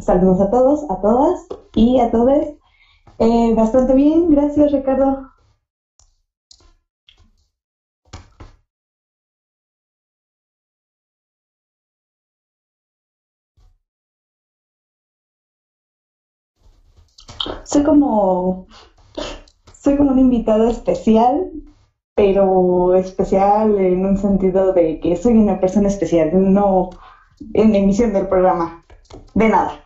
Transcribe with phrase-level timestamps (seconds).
[0.00, 2.44] Saludos a todos, a todas y a todos.
[3.18, 5.22] Eh, bastante bien, gracias Ricardo.
[17.64, 18.66] Soy como,
[19.72, 21.48] soy como un invitado especial,
[22.14, 26.90] pero especial en un sentido de que soy una persona especial, no
[27.54, 28.82] en emisión del programa.
[29.34, 29.82] De nada.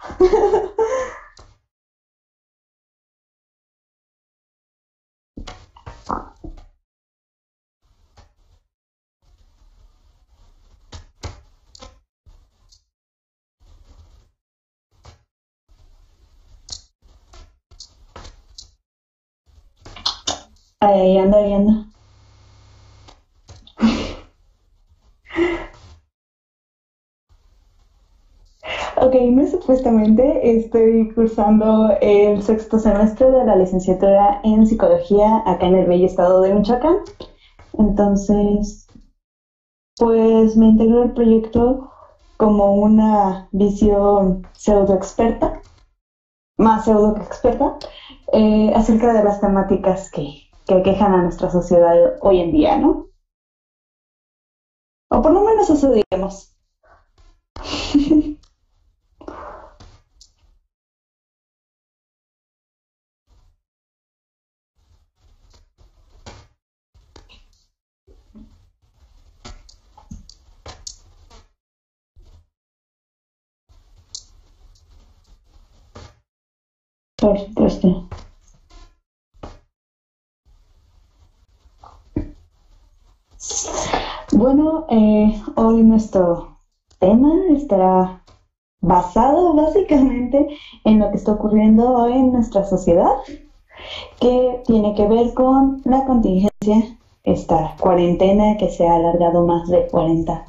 [20.81, 21.92] Ahí anda, ahí anda.
[29.13, 35.87] Muy supuestamente estoy cursando el sexto semestre de la licenciatura en psicología acá en el
[35.87, 36.97] bello estado de Michoacán.
[37.75, 38.89] Entonces,
[39.99, 41.91] pues me integró el proyecto
[42.39, 45.61] como una visión pseudo experta,
[46.57, 47.77] más pseudo que experta,
[48.33, 53.09] eh, acerca de las temáticas que, que aquejan a nuestra sociedad hoy en día, ¿no?
[55.11, 56.57] O por lo menos eso digamos.
[77.23, 78.09] Por supuesto.
[84.33, 86.59] Bueno, eh, hoy nuestro
[86.99, 88.25] tema estará
[88.81, 90.49] basado básicamente
[90.83, 93.13] en lo que está ocurriendo hoy en nuestra sociedad,
[94.21, 99.87] que tiene que ver con la contingencia, esta cuarentena que se ha alargado más de
[99.87, 100.45] 40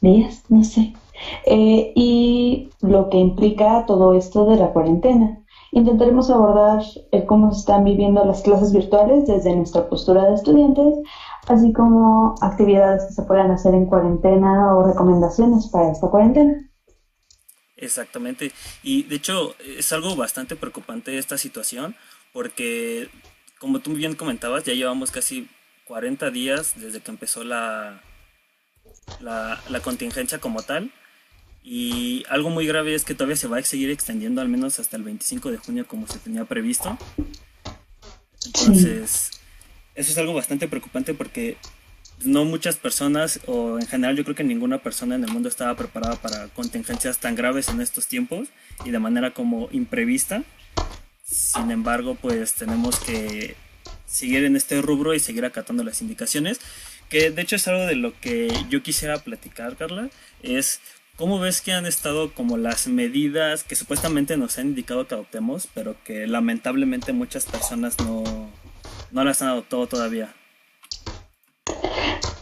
[0.00, 0.92] días, no sé,
[1.46, 5.42] eh, y lo que implica todo esto de la cuarentena.
[5.76, 6.82] Intentaremos abordar
[7.26, 11.06] cómo se están viviendo las clases virtuales desde nuestra postura de estudiantes,
[11.48, 16.66] así como actividades que se puedan hacer en cuarentena o recomendaciones para esta cuarentena.
[17.76, 18.52] Exactamente.
[18.82, 21.94] Y de hecho es algo bastante preocupante esta situación
[22.32, 23.10] porque,
[23.60, 25.46] como tú bien comentabas, ya llevamos casi
[25.88, 28.00] 40 días desde que empezó la,
[29.20, 30.90] la contingencia como tal.
[31.68, 34.96] Y algo muy grave es que todavía se va a seguir extendiendo al menos hasta
[34.96, 36.96] el 25 de junio como se tenía previsto.
[38.46, 39.32] Entonces,
[39.96, 41.56] eso es algo bastante preocupante porque
[42.24, 45.74] no muchas personas, o en general yo creo que ninguna persona en el mundo estaba
[45.74, 48.46] preparada para contingencias tan graves en estos tiempos
[48.84, 50.44] y de manera como imprevista.
[51.24, 53.56] Sin embargo, pues tenemos que
[54.06, 56.60] seguir en este rubro y seguir acatando las indicaciones,
[57.08, 60.10] que de hecho es algo de lo que yo quisiera platicar, Carla,
[60.44, 60.80] es
[61.18, 65.66] ¿Cómo ves que han estado como las medidas que supuestamente nos han indicado que adoptemos,
[65.72, 68.22] pero que lamentablemente muchas personas no,
[69.12, 70.34] no las han adoptado todavía?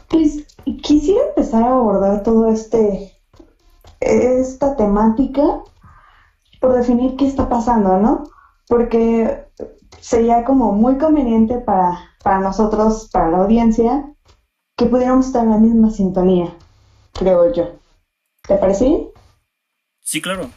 [0.08, 0.44] Pues
[0.82, 3.12] quisiera empezar a abordar todo este
[4.00, 5.62] esta temática
[6.60, 8.24] por definir qué está pasando, ¿no?
[8.66, 9.46] Porque
[10.00, 14.12] sería como muy conveniente para, para nosotros, para la audiencia,
[14.76, 16.52] que pudiéramos estar en la misma sintonía,
[17.12, 17.83] creo yo.
[18.46, 19.08] ¿Te parece bien?
[20.00, 20.50] Sí, claro.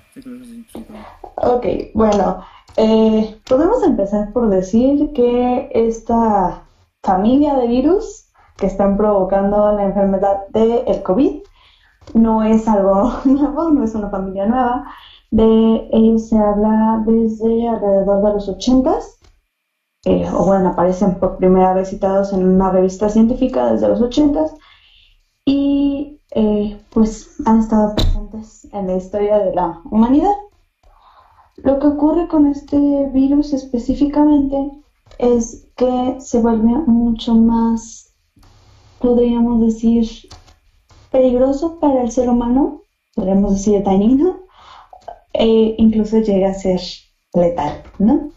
[1.36, 2.44] Ok, bueno,
[2.76, 6.64] eh, podemos empezar por decir que esta
[7.02, 11.44] familia de virus que están provocando la enfermedad del el COVID
[12.14, 14.92] no es algo nuevo, no es una familia nueva.
[15.32, 19.00] De ellos se habla desde alrededor de los 80
[20.06, 24.46] eh, o bueno, aparecen por primera vez citados en una revista científica desde los 80
[24.46, 24.50] y
[26.32, 30.36] eh, pues han estado presentes en la historia de la humanidad.
[31.58, 32.78] Lo que ocurre con este
[33.14, 34.72] virus específicamente
[35.18, 38.14] es que se vuelve mucho más,
[39.00, 40.08] podríamos decir,
[41.12, 42.82] peligroso para el ser humano,
[43.16, 44.42] podríamos decir dañino,
[45.34, 46.82] e incluso llega a ser
[47.34, 48.30] letal, ¿no?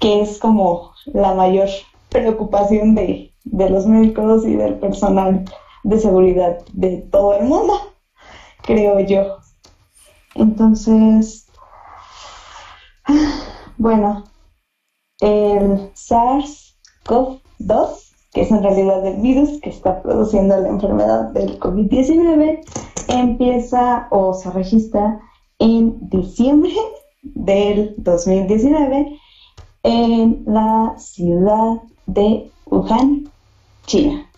[0.00, 1.68] Que es como la mayor
[2.08, 5.44] preocupación de, de los médicos y del personal
[5.82, 7.74] de seguridad de todo el mundo,
[8.62, 9.38] creo yo.
[10.34, 11.46] Entonces,
[13.78, 14.24] bueno,
[15.20, 22.60] el SARS-CoV-2, que es en realidad el virus que está produciendo la enfermedad del COVID-19,
[23.08, 25.20] empieza o se registra
[25.58, 26.74] en diciembre
[27.22, 29.18] del 2019
[29.82, 33.30] en la ciudad de Wuhan,
[33.86, 34.29] China.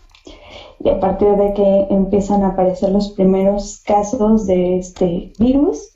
[0.85, 5.93] Y a partir de que empiezan a aparecer los primeros casos de este virus,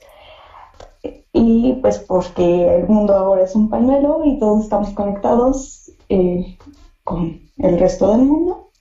[1.33, 6.57] y pues porque el mundo ahora es un pañuelo y todos estamos conectados eh,
[7.03, 8.71] con el resto del mundo,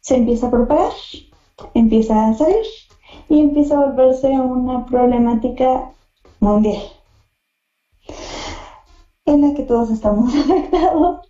[0.00, 0.92] se empieza a propagar,
[1.74, 2.64] empieza a salir
[3.28, 5.92] y empieza a volverse una problemática
[6.40, 6.78] mundial
[9.26, 11.20] en la que todos estamos afectados.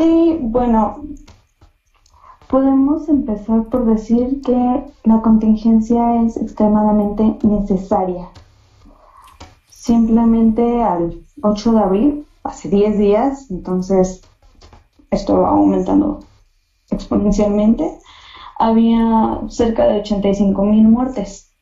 [0.00, 1.02] Y bueno,
[2.48, 8.28] podemos empezar por decir que la contingencia es extremadamente necesaria.
[9.68, 14.22] Simplemente al 8 de abril, hace 10 días, entonces
[15.10, 16.20] esto va aumentando
[16.90, 17.98] exponencialmente,
[18.58, 21.52] había cerca de 85 mil muertes.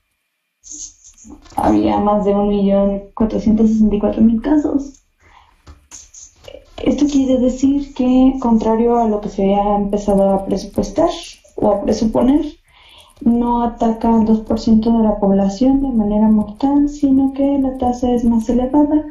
[1.57, 5.06] Había más de 1.464.000 casos.
[6.83, 11.11] Esto quiere decir que, contrario a lo que se había empezado a presupuestar
[11.57, 12.45] o a presuponer,
[13.23, 18.25] no ataca al 2% de la población de manera mortal, sino que la tasa es
[18.25, 19.07] más elevada.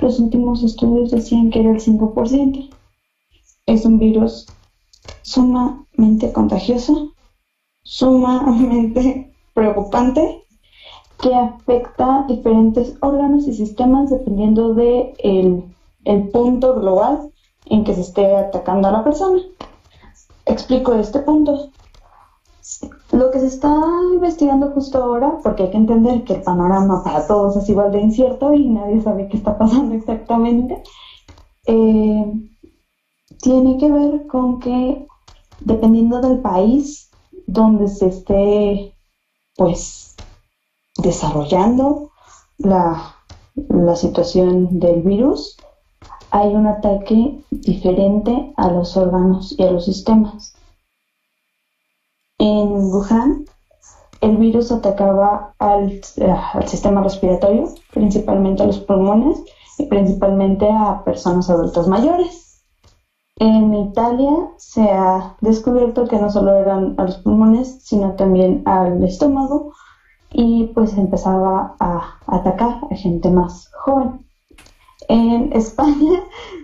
[0.00, 2.70] Los últimos estudios decían que era el 5%.
[3.66, 4.46] Es un virus
[5.22, 7.14] sumamente contagioso,
[7.82, 10.44] sumamente preocupante,
[11.20, 15.14] que afecta diferentes órganos y sistemas dependiendo de
[16.04, 17.30] el punto global
[17.66, 19.40] en que se esté atacando a la persona.
[20.46, 21.70] Explico este punto.
[23.12, 23.74] Lo que se está
[24.12, 28.00] investigando justo ahora, porque hay que entender que el panorama para todos es igual de
[28.00, 30.82] incierto y nadie sabe qué está pasando exactamente,
[31.66, 32.32] eh,
[33.40, 35.06] tiene que ver con que
[35.60, 37.10] dependiendo del país
[37.46, 38.94] donde se esté
[39.56, 40.14] pues
[40.98, 42.10] desarrollando
[42.58, 43.16] la,
[43.54, 45.56] la situación del virus,
[46.30, 50.54] hay un ataque diferente a los órganos y a los sistemas.
[52.38, 53.44] En Wuhan,
[54.20, 56.00] el virus atacaba al,
[56.66, 59.42] sistema respiratorio, principalmente a los pulmones
[59.78, 62.62] y principalmente a personas adultas mayores.
[63.36, 69.02] En Italia se ha descubierto que no solo eran a los pulmones, sino también al
[69.04, 69.72] estómago
[70.30, 74.27] y pues empezaba a atacar a gente más joven.
[75.08, 76.22] En España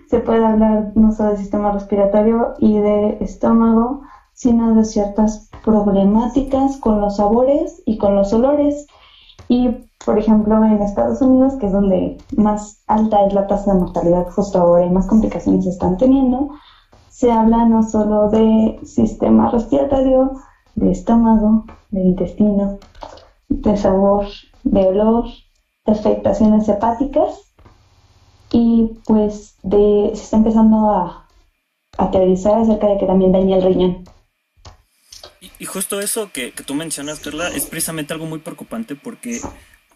[0.08, 4.02] se puede hablar no solo del sistema respiratorio y de estómago,
[4.34, 8.86] sino de ciertas problemáticas con los sabores y con los olores.
[9.48, 9.70] Y,
[10.04, 14.26] por ejemplo, en Estados Unidos, que es donde más alta es la tasa de mortalidad
[14.28, 16.48] justo ahora y más complicaciones están teniendo,
[17.08, 20.32] se habla no solo de sistema respiratorio,
[20.74, 22.74] de estómago, de intestino,
[23.48, 24.24] de sabor,
[24.64, 25.24] de olor,
[25.86, 27.43] de afectaciones hepáticas
[28.54, 31.26] y pues de, se está empezando a,
[31.98, 34.04] a teorizar acerca de que también daña el riñón.
[35.58, 39.40] Y, justo eso que, que, tú mencionas, Carla, es precisamente algo muy preocupante porque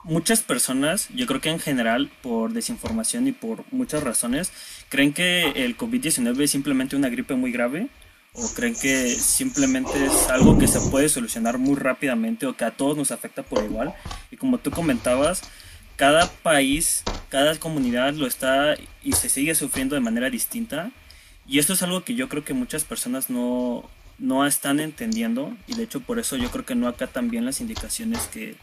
[0.03, 4.51] muchas personas, yo creo que en general, por desinformación y por muchas razones,
[4.89, 7.89] creen que el COVID-19 es simplemente una gripe muy grave
[8.33, 12.73] o creen que simplemente es algo que se puede solucionar muy rápidamente o que a
[12.73, 13.95] todos nos afecta por igual.
[14.33, 15.43] Y como tú comentabas,
[15.99, 20.93] cada país, cada comunidad lo está y se sigue sufriendo de manera distinta.
[21.45, 25.75] Y esto es algo que yo creo que muchas personas no, no están entendiendo y
[25.75, 28.55] de hecho por eso yo creo que no acatan bien las indicaciones que,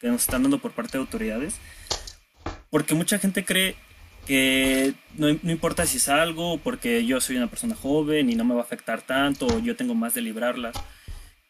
[0.00, 1.56] nos están dando por parte de autoridades.
[2.70, 3.76] Porque mucha gente cree
[4.26, 8.44] que no, no, importa si es algo, porque yo soy una persona joven y no
[8.44, 10.22] me va a afectar tanto, o yo tengo más de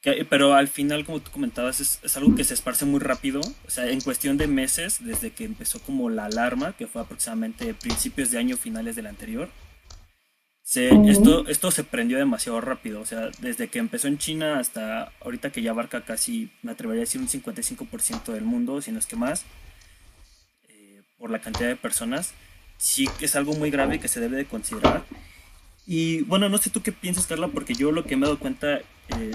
[0.05, 3.41] librarla pero al final, como tú comentabas, es, algo que se esparce muy rápido.
[3.67, 7.75] O sea, en cuestión de meses, desde que empezó como la alarma, que fue aproximadamente
[7.75, 9.49] principios de año, finales del anterior,
[10.63, 13.01] se, esto, esto se prendió demasiado rápido.
[13.01, 17.03] O sea, desde que empezó en China hasta ahorita que ya abarca casi, me atrevería
[17.03, 19.45] a decir, un 55% del mundo, si no es que más,
[20.69, 22.35] eh, por la cantidad de personas,
[22.77, 25.05] sí que es algo muy grave que se debe de considerar.
[25.91, 28.39] Y bueno, no sé tú qué piensas, Carla, porque yo lo que me he dado
[28.39, 29.33] cuenta eh,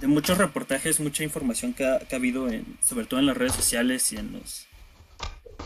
[0.00, 4.12] de muchos reportajes, mucha información que ha, habido, en, sobre todo en las redes sociales
[4.12, 4.68] y en los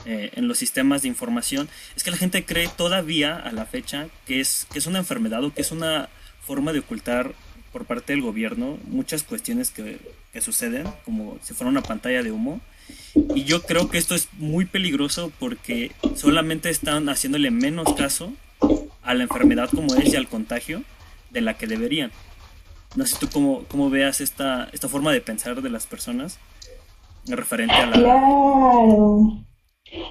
[0.07, 4.09] eh, en los sistemas de información, es que la gente cree todavía a la fecha
[4.27, 6.09] que es, que es una enfermedad o que es una
[6.41, 7.35] forma de ocultar
[7.71, 10.01] por parte del gobierno muchas cuestiones que,
[10.33, 12.63] que suceden, como si fuera una pantalla de humo.
[13.35, 18.33] Y yo creo que esto es muy peligroso porque solamente están haciéndole menos caso
[19.03, 20.83] a la enfermedad como es y al contagio
[21.31, 22.11] de la que deberían.
[22.95, 26.39] No sé tú cómo, cómo veas esta, esta forma de pensar de las personas
[27.27, 27.93] referente a la...
[27.93, 29.21] Claro.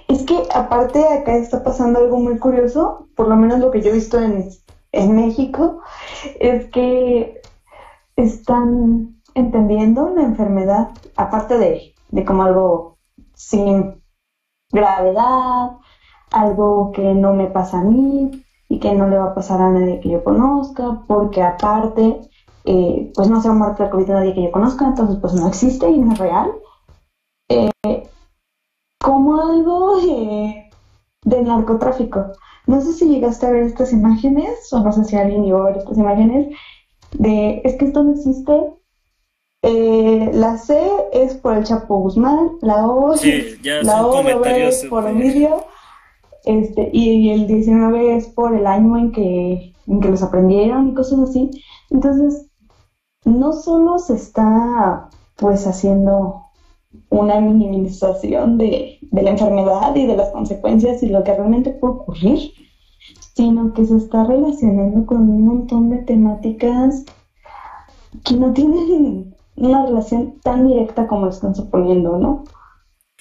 [0.08, 3.90] Es que aparte acá está pasando algo muy curioso, por lo menos lo que yo
[3.90, 4.50] he visto en,
[4.92, 5.82] en México,
[6.40, 7.42] es que
[8.16, 12.98] están entendiendo la enfermedad, aparte de, de como algo
[13.34, 14.04] sin
[14.72, 15.78] gravedad,
[16.32, 19.70] algo que no me pasa a mí y que no le va a pasar a
[19.70, 22.22] nadie que yo conozca, porque aparte,
[22.64, 25.34] eh, pues no se ha muerto de COVID a nadie que yo conozca, entonces pues
[25.34, 26.54] no existe y no es real.
[27.50, 27.70] Eh,
[29.04, 30.70] como algo eh,
[31.26, 32.28] de narcotráfico.
[32.66, 35.66] No sé si llegaste a ver estas imágenes, o no sé si alguien llegó a
[35.66, 36.56] ver estas imágenes,
[37.12, 38.54] de es que esto no existe.
[39.64, 43.16] la C es por el Chapo Guzmán, la O,
[43.84, 45.66] la o es por Emilio,
[46.46, 50.94] este, y el 19 es por el año en que, en que los aprendieron y
[50.94, 51.50] cosas así.
[51.90, 52.48] Entonces,
[53.26, 56.42] no solo se está pues haciendo
[57.10, 61.94] una minimización de, de, la enfermedad y de las consecuencias y lo que realmente puede
[61.94, 62.52] ocurrir,
[63.34, 67.06] sino que se está relacionando con un montón de temáticas
[68.24, 72.44] que no tienen una relación tan directa como están suponiendo, ¿no?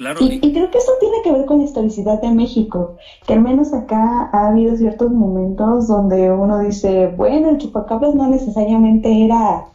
[0.00, 3.74] Y, creo que eso tiene que ver con la historicidad de México, que al menos
[3.74, 9.66] acá ha habido ciertos momentos donde uno dice, bueno, el chupacabras no necesariamente era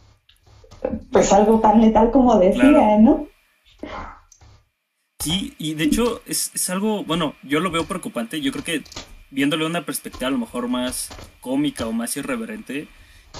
[1.12, 3.27] pues algo tan letal como decía, ¿no?
[5.20, 8.84] Sí, y de hecho es, es, algo, bueno, yo lo veo preocupante, yo creo que
[9.29, 12.88] viéndole una perspectiva a lo mejor más cómica o más irreverente,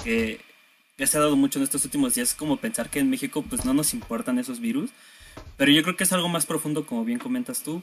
[0.04, 0.40] que
[0.98, 3.64] ya se ha dado mucho en estos últimos días, como pensar que en México pues
[3.64, 4.90] no nos importan esos virus,
[5.56, 7.82] pero yo creo que es algo más profundo, como bien comentas tú,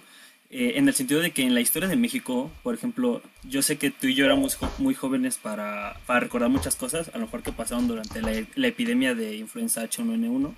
[0.55, 3.77] eh, en el sentido de que en la historia de México, por ejemplo, yo sé
[3.77, 7.41] que tú y yo éramos muy jóvenes para, para, recordar muchas cosas, a lo mejor
[7.41, 10.53] que pasaron durante la, la epidemia de influenza H1N1.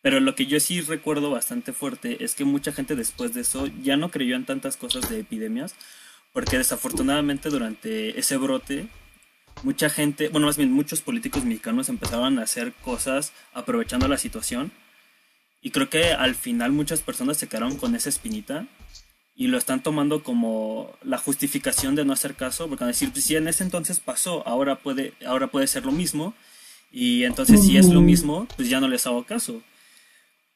[0.00, 3.66] Pero lo que yo sí recuerdo bastante fuerte es que mucha gente después de eso
[3.82, 5.74] ya no creyó en tantas cosas de epidemias,
[6.32, 8.88] porque desafortunadamente durante ese brote,
[9.62, 14.72] mucha gente, bueno, más bien muchos políticos mexicanos empezaron a hacer cosas aprovechando la situación
[15.66, 18.68] y creo que al final muchas personas se quedaron con esa espinita
[19.34, 23.10] y lo están tomando como la justificación de no hacer caso, porque van a decir,
[23.10, 26.34] pues si en ese entonces pasó, ahora puede, ahora puede ser lo mismo,
[26.92, 29.60] y entonces si es lo mismo, pues ya no les hago caso.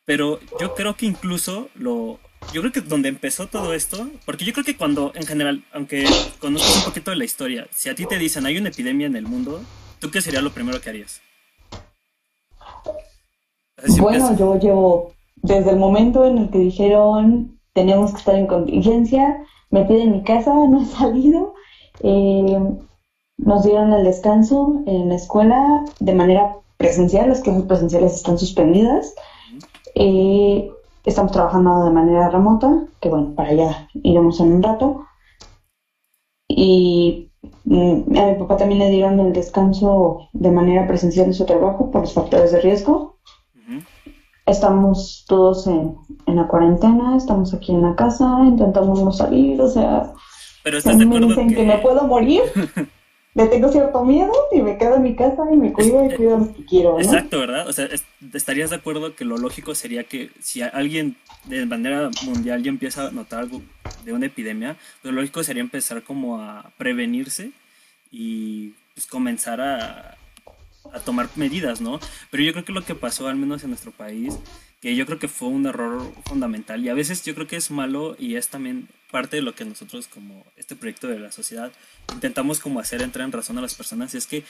[0.04, 2.20] Pero yo creo que incluso lo...
[2.54, 6.06] Yo creo que donde empezó todo esto, porque yo creo que cuando, en general, aunque
[6.38, 9.16] conozcas un poquito de la historia, si a ti te dicen hay una epidemia en
[9.16, 9.60] el mundo,
[9.98, 11.20] ¿tú qué sería lo primero que harías?
[14.00, 19.44] Bueno, yo llevo desde el momento en el que dijeron tenemos que estar en contingencia,
[19.70, 21.54] me piden mi casa, no he salido.
[22.02, 22.58] Eh,
[23.38, 29.14] nos dieron el descanso en la escuela de manera presencial, las clases presenciales están suspendidas.
[29.94, 30.70] Eh,
[31.04, 35.06] estamos trabajando de manera remota, que bueno, para allá iremos en un rato.
[36.48, 37.30] Y
[37.64, 41.90] mm, a mi papá también le dieron el descanso de manera presencial en su trabajo
[41.90, 43.19] por los factores de riesgo.
[44.50, 50.12] Estamos todos en, la cuarentena, estamos aquí en la casa, intentamos no salir, o sea,
[50.62, 51.54] Pero estás de acuerdo que...
[51.54, 51.62] que...
[51.64, 52.42] me puedo morir,
[53.34, 56.36] le tengo cierto miedo y me quedo en mi casa y me cuido y cuido
[56.36, 56.92] a los que quiero.
[56.92, 57.00] ¿no?
[57.00, 57.68] Exacto, ¿verdad?
[57.68, 57.88] O sea,
[58.34, 63.06] estarías de acuerdo que lo lógico sería que si alguien de manera mundial ya empieza
[63.06, 63.62] a notar algo
[64.04, 67.52] de una epidemia, lo lógico sería empezar como a prevenirse
[68.10, 70.16] y pues comenzar a,
[70.92, 72.00] a tomar medidas, ¿no?
[72.30, 74.38] Pero yo creo que lo que pasó, al menos en nuestro país,
[74.80, 77.70] que yo creo que fue un error fundamental y a veces yo creo que es
[77.70, 81.72] malo y es también parte de lo que nosotros como este proyecto de la sociedad
[82.14, 84.44] intentamos como hacer entrar en razón a las personas, y es que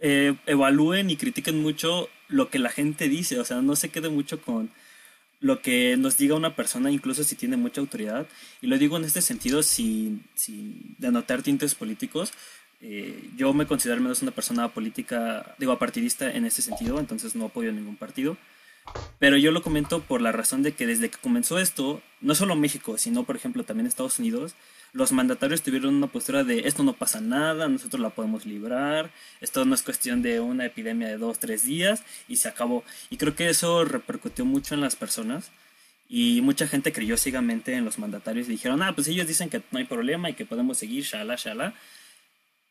[0.00, 4.08] eh, evalúen y critiquen mucho lo que la gente dice, o sea, no se quede
[4.08, 4.70] mucho con
[5.40, 8.26] lo que nos diga una persona, incluso si tiene mucha autoridad,
[8.60, 12.32] y lo digo en este sentido sin, sin denotar tintes políticos,
[12.80, 17.46] eh, yo me considero menos una persona política, digo, partidista en ese sentido, entonces no
[17.46, 18.36] apoyo ningún partido.
[19.18, 22.56] Pero yo lo comento por la razón de que desde que comenzó esto, no solo
[22.56, 24.54] México, sino por ejemplo también Estados Unidos,
[24.92, 29.10] los mandatarios tuvieron una postura de esto no pasa nada, nosotros la podemos librar,
[29.40, 32.82] esto no es cuestión de una epidemia de dos, tres días y se acabó.
[33.10, 35.50] Y creo que eso repercutió mucho en las personas
[36.08, 39.62] Y mucha gente creyó ciegamente en los mandatarios y dijeron, ah, pues ellos dicen que
[39.70, 41.74] no hay problema y que podemos seguir, shala, shala.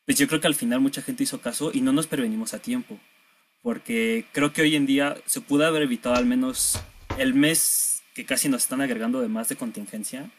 [0.10, 2.58] Pues yo creo que al final mucha gente hizo caso y no nos prevenimos a
[2.58, 2.98] tiempo.
[3.62, 6.81] Porque creo que hoy en día se pudo haber evitado al menos
[7.20, 10.31] el mes que casi nos están agregando de más de contingencia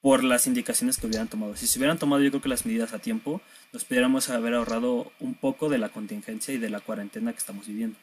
[0.00, 1.56] por las indicaciones que hubieran tomado.
[1.56, 3.40] Si se hubieran tomado yo creo que las medidas a tiempo,
[3.72, 7.66] nos pudiéramos haber ahorrado un poco de la contingencia y de la cuarentena que estamos
[7.66, 7.98] viviendo.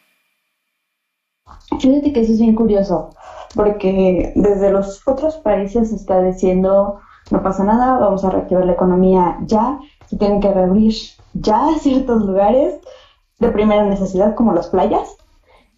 [1.80, 3.16] Fíjate que eso es bien curioso,
[3.54, 7.00] porque desde los otros países se está diciendo,
[7.32, 10.94] no pasa nada, vamos a reactivar la economía ya, se tienen que reabrir
[11.34, 12.80] ya ciertos lugares
[13.40, 15.18] de primera necesidad como las playas.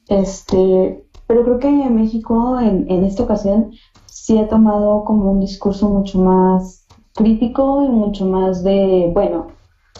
[0.07, 3.71] Este, pero creo que México en, en esta ocasión
[4.05, 6.85] sí ha tomado como un discurso mucho más
[7.15, 9.47] crítico y mucho más de, bueno,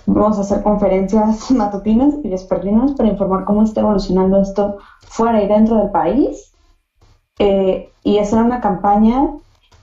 [0.06, 5.48] vamos a hacer conferencias matutinas y vespertinas para informar cómo está evolucionando esto fuera y
[5.48, 6.52] dentro del país
[7.40, 9.32] eh, y hacer una campaña.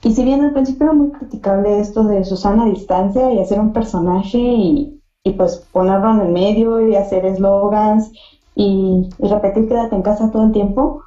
[0.05, 3.59] Y si bien al principio era muy criticable esto de Susana a distancia y hacer
[3.59, 5.01] un personaje y,
[5.35, 8.11] pues ponerlo en el medio y hacer eslogans
[8.53, 11.01] y, y, repetir quédate en casa todo el tiempo,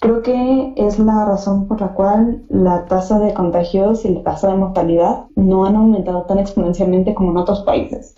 [0.00, 4.48] creo que es la razón por la cual la tasa de contagios y la tasa
[4.48, 8.16] de mortalidad no han aumentado tan exponencialmente como en otros países.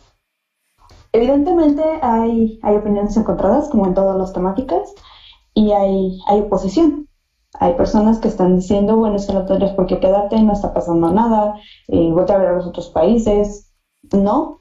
[1.13, 4.95] Evidentemente hay, opiniones encontradas, como en todas las temáticas,
[5.53, 7.07] y hay oposición.
[7.61, 10.75] Hay personas que están diciendo, bueno, es que no tendrías por qué quedarte, no está
[10.75, 11.55] pasando nada,
[11.89, 13.73] eh, voy a ver a los otros países.
[14.13, 14.61] No,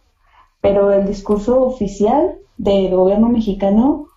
[0.62, 4.08] pero el discurso oficial del gobierno mexicano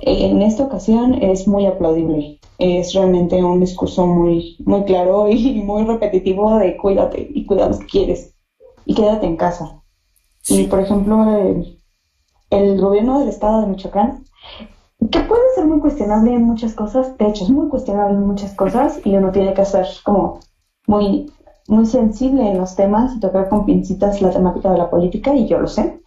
[0.00, 2.40] eh, en esta ocasión es muy aplaudible.
[2.58, 7.78] Es realmente un discurso muy, muy claro y muy repetitivo de cuídate y cuida lo
[7.78, 8.34] que quieres
[8.84, 9.82] y quédate en casa.
[10.48, 11.78] Y por ejemplo, el,
[12.50, 14.24] el gobierno del estado de Michoacán
[15.10, 18.54] que puede ser muy cuestionable en muchas cosas, de hecho es muy cuestionable en muchas
[18.54, 20.40] cosas y uno tiene que ser como
[20.86, 21.32] muy,
[21.68, 25.46] muy sensible en los temas y tocar con pincitas la temática de la política y
[25.46, 26.00] yo lo sé.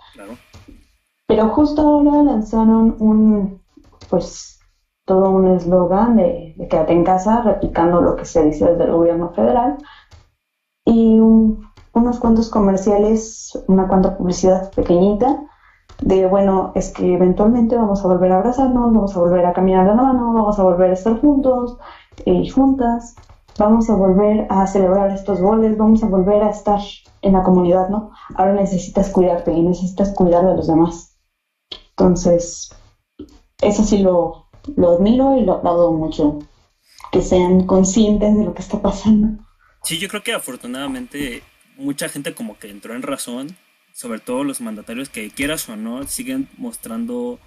[1.28, 3.62] Pero justo ahora lanzaron un,
[4.10, 4.60] pues,
[5.06, 8.92] todo un eslogan de, de, quédate en casa, replicando lo que se dice desde el
[8.92, 9.78] gobierno federal
[10.86, 15.42] y unos cuantos comerciales, una cuanta publicidad pequeñita
[16.02, 19.88] de, bueno, es que eventualmente vamos a volver a abrazarnos, vamos a volver a caminar
[19.88, 21.78] de la mano, vamos a volver a estar juntos
[22.26, 23.16] y juntas,
[23.58, 26.80] vamos a volver a celebrar estos goles, vamos a volver a estar
[27.22, 28.12] en la comunidad, ¿no?
[28.36, 31.18] Ahora necesitas cuidarte y necesitas cuidar de los demás.
[31.92, 32.70] Entonces,
[33.62, 36.40] eso sí lo, lo admiro y lo aplaudo mucho,
[37.12, 39.44] que sean conscientes de lo que está pasando.
[39.84, 41.44] Sí, yo creo que afortunadamente
[41.78, 43.56] mucha gente como que entró en razón
[43.96, 47.40] sobre todo los mandatarios que quieras o no, siguen mostrando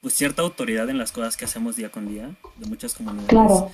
[0.00, 3.28] pues cierta autoridad en las cosas que hacemos día con día de muchas comunidades.
[3.28, 3.70] Claro.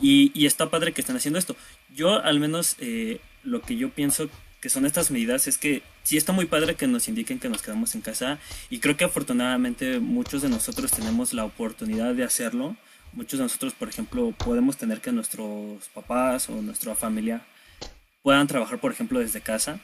[0.00, 1.54] Y, y está padre que están haciendo esto.
[1.94, 4.28] Yo al menos eh, lo que yo pienso
[4.60, 7.62] que son estas medidas es que sí está muy padre que nos indiquen que nos
[7.62, 12.76] quedamos en casa y creo que afortunadamente muchos de nosotros tenemos la oportunidad de hacerlo.
[13.12, 17.46] Muchos de nosotros, por ejemplo, podemos tener que nuestros papás o nuestra familia
[18.24, 19.78] puedan trabajar, por ejemplo, desde casa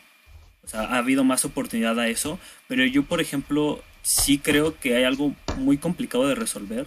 [0.64, 4.96] o sea, ha habido más oportunidad a eso, pero yo, por ejemplo, sí creo que
[4.96, 6.86] hay algo muy complicado de resolver,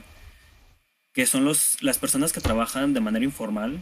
[1.14, 3.82] que son los, las personas que trabajan de manera informal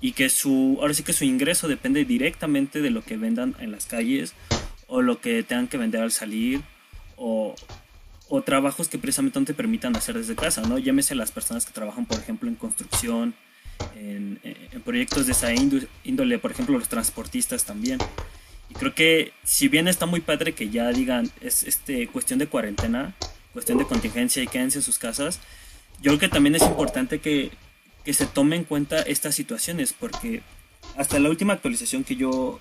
[0.00, 3.70] y que su, ahora sí que su ingreso depende directamente de lo que vendan en
[3.70, 4.34] las calles
[4.86, 6.62] o lo que tengan que vender al salir
[7.16, 7.54] o,
[8.28, 10.78] o trabajos que precisamente no te permitan hacer desde casa, ¿no?
[10.78, 13.34] Llámese las personas que trabajan, por ejemplo, en construcción,
[13.94, 15.50] en, en proyectos de esa
[16.04, 17.98] índole, por ejemplo, los transportistas también.
[18.72, 22.46] Y creo que si bien está muy padre que ya digan es este cuestión de
[22.46, 23.14] cuarentena,
[23.52, 25.40] cuestión de contingencia y quédense en sus casas,
[26.00, 27.50] yo creo que también es importante que,
[28.02, 30.40] que se tome en cuenta estas situaciones porque
[30.96, 32.60] hasta la última actualización que yo,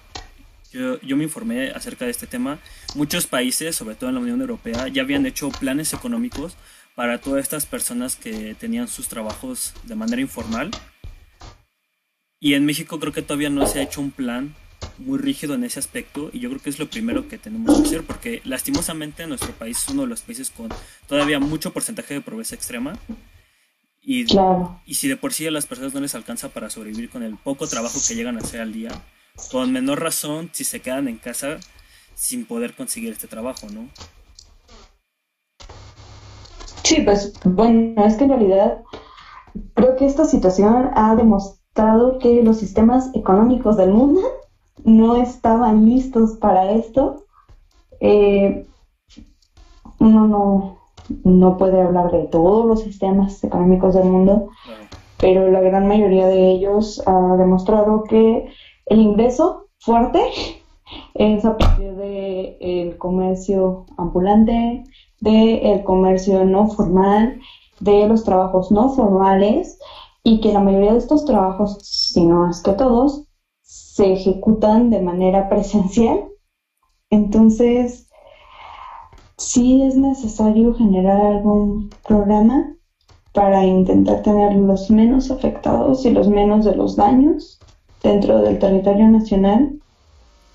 [0.74, 2.60] yo, yo, me informé acerca de este tema,
[2.94, 6.58] muchos países, sobre todo en la Unión Europea, ya habían hecho planes económicos
[6.94, 10.72] para todas estas personas que tenían sus trabajos de manera informal.
[12.42, 14.56] Y en México creo que todavía no se ha hecho un plan
[15.02, 17.88] muy rígido en ese aspecto y yo creo que es lo primero que tenemos que
[17.88, 20.70] hacer porque lastimosamente nuestro país es uno de los países con
[21.08, 22.94] todavía mucho porcentaje de pobreza extrema
[24.02, 24.26] y,
[24.86, 27.38] y si de por sí a las personas no les alcanza para sobrevivir con el
[27.38, 28.90] poco trabajo que llegan a hacer al día,
[29.52, 31.60] con menor razón si se quedan en casa
[32.16, 33.90] sin poder conseguir este trabajo, ¿no?
[36.84, 38.82] Sí, pues bueno, es que en realidad
[39.76, 44.22] creo que esta situación ha demostrado que los sistemas económicos del mundo
[44.84, 47.26] no estaban listos para esto.
[48.00, 48.66] Eh,
[50.00, 50.78] uno no,
[51.24, 54.50] no puede hablar de todos los sistemas económicos del mundo,
[55.20, 58.48] pero la gran mayoría de ellos ha demostrado que
[58.88, 60.22] el ingreso fuerte
[61.14, 64.84] es a partir del comercio ambulante,
[65.20, 67.40] del comercio no formal,
[67.80, 69.80] de los trabajos no formales
[70.24, 73.26] y que la mayoría de estos trabajos, si no es que todos,
[73.94, 76.30] se ejecutan de manera presencial.
[77.10, 78.08] Entonces,
[79.38, 82.74] sí es necesario generar algún programa
[83.34, 87.60] para intentar tener los menos afectados y los menos de los daños
[88.02, 89.78] dentro del territorio nacional,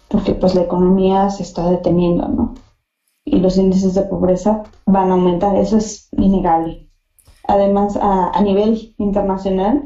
[0.09, 2.55] porque pues la economía se está deteniendo, ¿no?
[3.27, 6.88] Y los índices de pobreza van a aumentar, eso es innegable.
[7.49, 9.85] Además, a, nivel internacional,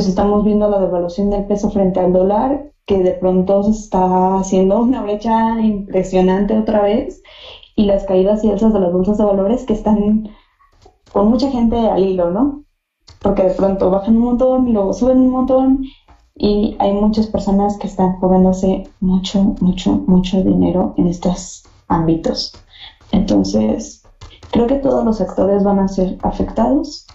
[0.00, 4.36] pues estamos viendo la devaluación del peso frente al dólar, que de pronto se está
[4.36, 7.20] haciendo una brecha impresionante otra vez,
[7.76, 10.26] y las caídas y alzas de las bolsas de valores que están
[11.12, 12.62] con mucha gente al hilo, ¿no?
[13.20, 15.82] Porque de pronto bajan un montón y luego suben un montón
[16.34, 22.52] y hay muchas personas que están jugándose mucho, mucho, mucho dinero en estos ámbitos.
[23.12, 24.02] Entonces,
[24.50, 27.06] creo que todos los sectores van a ser afectados.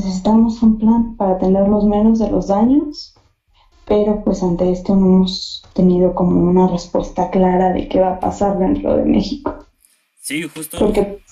[0.00, 3.14] Necesitamos un plan para tener los menos de los daños,
[3.84, 8.20] pero pues ante esto no hemos tenido como una respuesta clara de qué va a
[8.20, 9.54] pasar dentro de México.
[10.18, 10.78] Sí, justo.
[10.78, 11.22] Porque,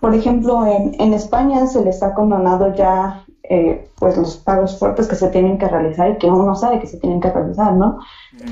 [0.00, 5.06] por ejemplo, en, en España se les ha condonado ya eh, pues los pagos fuertes
[5.08, 8.00] que se tienen que realizar y que uno sabe que se tienen que realizar, ¿no?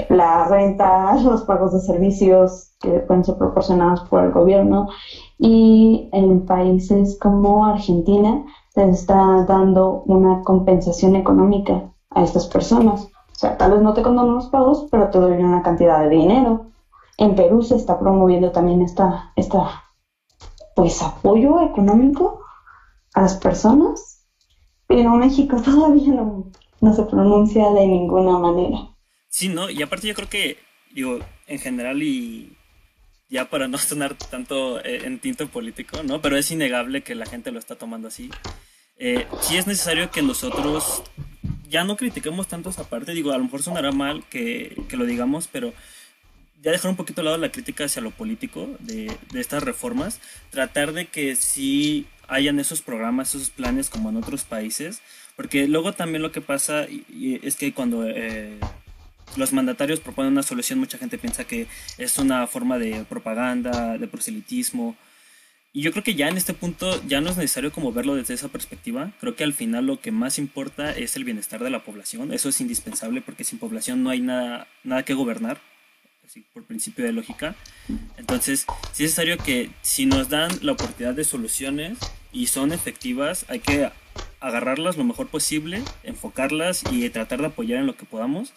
[0.08, 4.88] La renta, los pagos de servicios que pueden ser proporcionados por el gobierno
[5.38, 13.02] y en países como Argentina se está dando una compensación económica a estas personas.
[13.02, 16.10] O sea, tal vez no te condono los pagos, pero te doy una cantidad de
[16.10, 16.66] dinero.
[17.18, 19.84] En Perú se está promoviendo también esta, esta
[20.74, 22.40] pues apoyo económico
[23.14, 24.12] a las personas
[24.92, 28.94] pero México todavía no, se pronuncia de ninguna manera.
[29.28, 29.70] Sí, ¿no?
[29.70, 30.58] Y aparte yo creo que,
[30.94, 32.56] digo, en general y
[33.32, 36.20] ya para no sonar tanto eh, en tinto político, ¿no?
[36.20, 38.30] Pero es innegable que la gente lo está tomando así.
[38.98, 41.02] Eh, sí es necesario que nosotros
[41.66, 43.14] ya no critiquemos tanto esa parte.
[43.14, 45.72] Digo, a lo mejor sonará mal que, que lo digamos, pero
[46.60, 50.20] ya dejar un poquito de lado la crítica hacia lo político de, de, estas reformas,
[50.50, 55.00] tratar de que sí hayan esos programas, esos planes como en otros países,
[55.36, 56.86] porque luego también lo que pasa
[57.42, 58.58] es que cuando eh,
[59.36, 61.66] los mandatarios proponen una solución, mucha gente piensa que
[61.98, 64.96] es una forma de propaganda, de proselitismo,
[65.74, 68.34] y yo creo que ya en este punto ya no es necesario como verlo desde
[68.34, 69.12] esa perspectiva.
[69.20, 72.32] Creo que al final lo que más importa es el bienestar de la población.
[72.32, 75.60] Eso es indispensable porque sin población no hay nada, nada que gobernar
[76.52, 77.54] por principio de lógica.
[78.16, 81.98] Entonces, sí es necesario que si nos dan la oportunidad de soluciones
[82.32, 83.90] y son efectivas, hay que
[84.40, 88.52] agarrarlas lo mejor posible, enfocarlas y tratar de apoyar en lo que podamos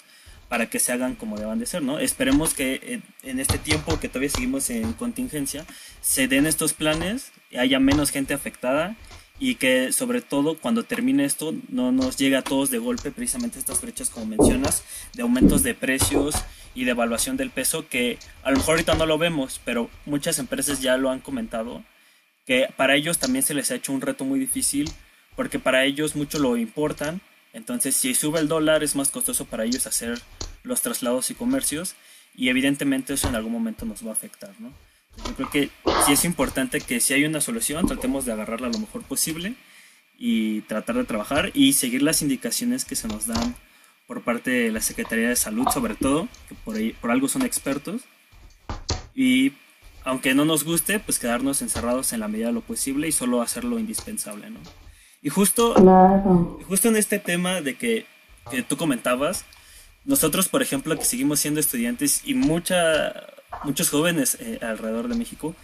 [0.50, 2.00] para que se hagan como deban de ser, ¿no?
[2.00, 5.66] Esperemos que en este tiempo que todavía seguimos en contingencia
[6.02, 8.96] se den estos planes, haya menos gente afectada
[9.40, 13.60] y que sobre todo cuando termine esto no nos llegue a todos de golpe precisamente
[13.60, 16.36] estas brechas como mencionas de aumentos de precios
[16.74, 20.40] y de evaluación del peso que a lo mejor ahorita no lo vemos, pero muchas
[20.40, 21.84] empresas ya lo han comentado,
[22.46, 24.92] que para ellos también se les ha hecho un reto muy difícil
[25.36, 27.22] porque para ellos mucho lo importan,
[27.56, 30.22] entonces si sube el dólar es más costoso para ellos hacer
[30.64, 31.96] los traslados y comercios
[32.36, 34.74] y evidentemente eso en algún momento nos va a afectar, ¿no?
[35.26, 35.70] Yo creo que
[36.06, 39.56] sí es importante que si hay una solución tratemos de agarrarla lo mejor posible
[40.18, 43.56] y tratar de trabajar y seguir las indicaciones que se nos dan
[44.06, 47.44] por parte de la Secretaría de Salud, sobre todo, que por, ahí, por algo son
[47.44, 48.02] expertos.
[49.16, 49.54] Y
[50.04, 53.42] aunque no nos guste, pues quedarnos encerrados en la medida de lo posible y solo
[53.42, 54.60] hacer lo indispensable, ¿no?
[55.26, 55.74] Y justo,
[56.68, 58.06] justo en este tema de que,
[58.52, 59.44] que, tú comentabas,
[60.04, 63.26] nosotros, por ejemplo, que seguimos siendo estudiantes y mucha,
[63.64, 65.56] muchos jóvenes eh, alrededor de México,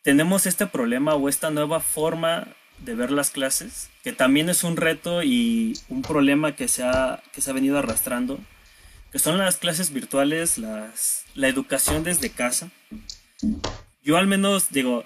[0.00, 4.78] tenemos este problema o esta nueva forma de ver las clases, que también es un
[4.78, 8.38] reto y un problema que se ha, que se ha venido arrastrando,
[9.12, 12.70] que son las clases virtuales, las, la educación desde casa.
[14.02, 15.04] Yo al menos digo,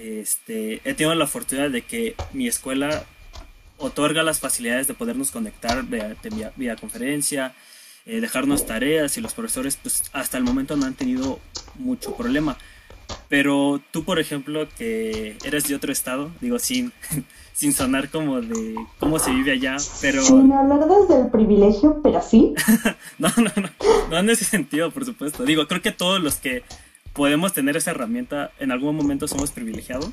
[0.00, 3.04] este, he tenido la fortuna de que mi escuela
[3.78, 6.16] otorga las facilidades de podernos conectar vía,
[6.56, 7.54] vía, conferencia,
[8.06, 11.38] eh, dejarnos tareas y los profesores pues hasta el momento no han tenido
[11.78, 12.56] mucho problema.
[13.28, 16.92] Pero tú, por ejemplo, que eres de otro estado, digo, sin,
[17.52, 20.22] sin sonar como de cómo se vive allá, pero...
[20.22, 22.54] Sin hablar desde el privilegio, pero sí.
[23.18, 23.70] no, no, no,
[24.10, 25.44] no en ese sentido, por supuesto.
[25.44, 26.62] Digo, creo que todos los que
[27.12, 30.10] podemos tener esa herramienta, en algún momento somos privilegiados,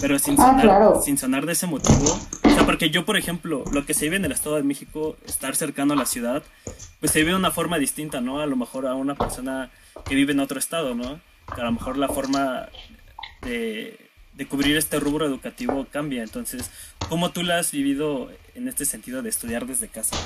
[0.00, 2.18] pero sin ah, sonar, sin sonar de ese motivo.
[2.44, 5.16] O sea, porque yo, por ejemplo, lo que se vive en el Estado de México,
[5.26, 6.42] estar cercano a la ciudad,
[7.00, 8.40] pues se vive de una forma distinta, ¿no?
[8.40, 9.70] A lo mejor a una persona
[10.04, 11.20] que vive en otro estado, ¿no?
[11.54, 12.68] Que a lo mejor la forma
[13.42, 13.98] de,
[14.34, 16.22] de cubrir este rubro educativo cambia.
[16.22, 16.70] Entonces,
[17.08, 20.16] ¿cómo tú la has vivido en este sentido de estudiar desde casa?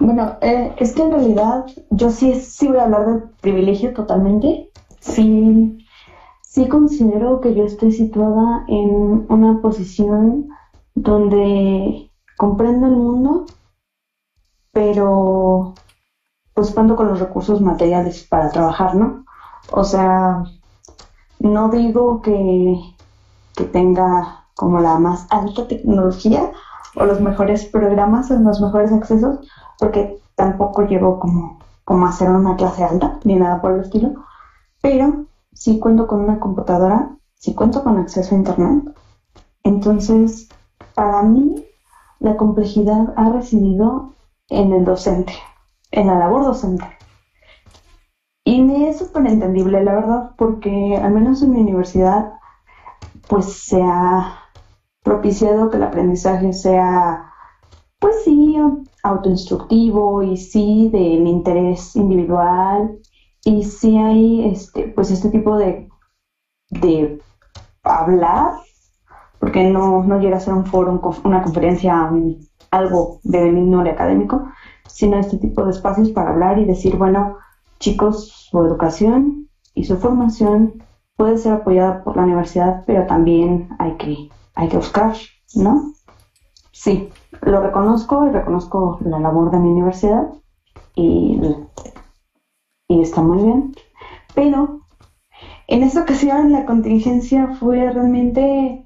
[0.00, 4.64] Bueno, eh, es que en realidad yo sí, sí voy a hablar de privilegio totalmente.
[5.00, 5.72] Sí,
[6.42, 10.46] sí considero que yo estoy situada en una posición
[10.94, 11.94] donde
[12.36, 13.44] comprendo el mundo,
[14.72, 15.72] pero
[16.54, 19.16] pues cuando con los recursos materiales para trabajar, ¿no?
[19.72, 20.42] O sea,
[21.40, 22.74] no digo que,
[23.56, 26.50] que tenga como la más alta tecnología
[26.96, 29.36] o los mejores programas o los mejores accesos,
[29.80, 34.12] porque tampoco llevo como, como a hacer una clase alta, ni nada por el estilo,
[34.80, 38.92] pero sí cuento con una computadora, sí cuento con acceso a Internet.
[39.64, 40.48] Entonces,
[40.94, 41.56] para mí,
[42.20, 44.10] la complejidad ha residido
[44.50, 45.32] en el docente,
[45.90, 46.84] en la labor docente.
[48.44, 52.32] Y me es súper entendible, la verdad, porque al menos en mi universidad,
[53.28, 54.34] pues se ha
[55.02, 57.22] propiciado que el aprendizaje sea,
[57.98, 58.56] pues sí,
[59.02, 63.00] autoinstructivo y sí del interés individual
[63.44, 65.88] y sí hay este pues este tipo de
[66.70, 67.18] de
[67.82, 68.52] hablar
[69.40, 72.10] porque no, no llega a ser un foro, una conferencia,
[72.70, 74.44] algo de índole académico,
[74.86, 77.36] sino este tipo de espacios para hablar y decir, bueno,
[77.80, 80.82] chicos, su educación y su formación
[81.16, 85.14] puede ser apoyada por la universidad, pero también hay que, hay que buscar,
[85.54, 85.90] ¿no?
[86.80, 87.10] Sí,
[87.42, 90.32] lo reconozco y reconozco la labor de mi universidad
[90.94, 91.38] y,
[92.88, 93.74] y está muy bien.
[94.34, 94.80] Pero
[95.66, 98.82] en esta ocasión la contingencia fue realmente,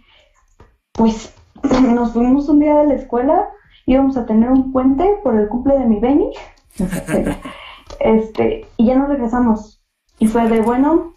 [0.91, 1.33] pues
[1.95, 3.51] nos fuimos un día de la escuela,
[3.87, 6.33] íbamos a tener un puente por el cumple de mi Benny,
[8.01, 9.81] este, y ya no regresamos.
[10.19, 11.15] Y fue de, bueno,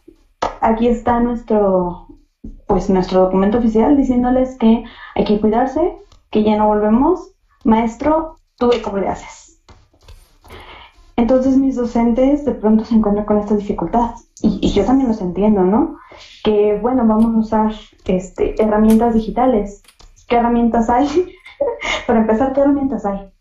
[0.61, 2.05] aquí está nuestro,
[2.67, 4.83] pues nuestro documento oficial diciéndoles que
[5.15, 5.97] hay que cuidarse,
[6.29, 7.31] que ya no volvemos,
[7.63, 9.61] maestro, ¿tú cómo le haces?
[11.15, 14.11] Entonces mis docentes de pronto se encuentran con esta dificultad
[14.41, 15.97] y, yo también los entiendo, ¿no?
[16.43, 17.73] Que bueno, vamos a usar
[18.05, 19.81] este, herramientas digitales.
[20.27, 21.07] ¿Qué herramientas hay?
[22.07, 23.33] Para empezar, ¿qué herramientas hay?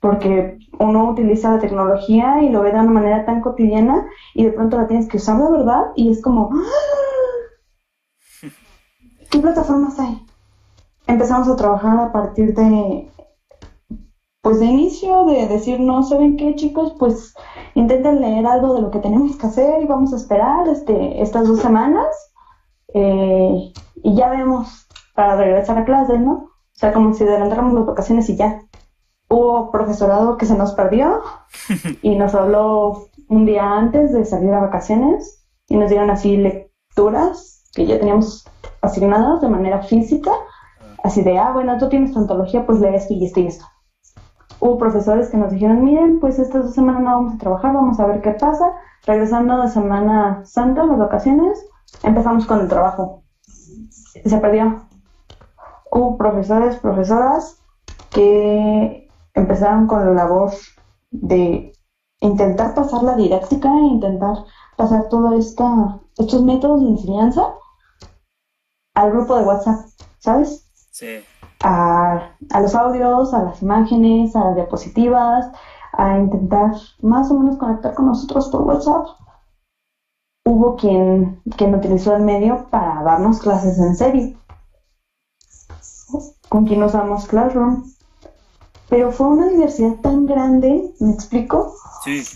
[0.00, 4.52] Porque uno utiliza la tecnología y lo ve de una manera tan cotidiana y de
[4.52, 8.48] pronto la tienes que usar de verdad y es como, ¡Ah!
[9.30, 10.24] ¿qué plataformas hay?
[11.06, 13.10] Empezamos a trabajar a partir de,
[14.42, 17.34] pues de inicio, de decir, no saben qué chicos, pues
[17.74, 21.48] intenten leer algo de lo que tenemos que hacer y vamos a esperar este, estas
[21.48, 22.06] dos semanas
[22.92, 26.32] eh, y ya vemos para regresar a clases, ¿no?
[26.32, 28.62] O sea, como si adelantáramos las vacaciones y ya.
[29.28, 31.22] Hubo profesorado que se nos perdió
[32.02, 37.64] y nos habló un día antes de salir a vacaciones y nos dieron así lecturas
[37.74, 38.44] que ya teníamos
[38.82, 40.32] asignadas de manera física
[41.04, 43.66] Así de, ah, bueno, tú tienes antología, pues esto y esto y esto.
[44.58, 48.00] Hubo profesores que nos dijeron, miren, pues estas dos semanas no vamos a trabajar, vamos
[48.00, 48.72] a ver qué pasa.
[49.06, 51.62] Regresando de Semana Santa, las vacaciones,
[52.02, 53.20] empezamos con el trabajo.
[54.24, 54.86] Se perdió.
[55.92, 57.58] Hubo profesores, profesoras
[58.08, 60.52] que empezaron con la labor
[61.10, 61.70] de
[62.20, 64.36] intentar pasar la didáctica e intentar
[64.78, 67.42] pasar todos estos métodos de enseñanza
[68.94, 69.80] al grupo de WhatsApp,
[70.18, 70.63] ¿sabes?
[71.60, 75.50] A, los audios, a las imágenes, a las diapositivas,
[75.92, 79.06] a intentar más o menos conectar con nosotros por WhatsApp.
[80.46, 84.38] Hubo quien, quien utilizó el medio para darnos clases en serio,
[86.48, 87.84] con quien usamos Classroom.
[88.88, 91.74] Pero fue una diversidad tan grande, ¿me explico?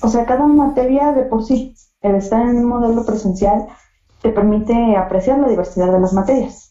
[0.03, 3.69] O sea, cada materia de por sí, el estar en un modelo presencial,
[4.23, 6.68] te permite apreciar la diversidad de las materias.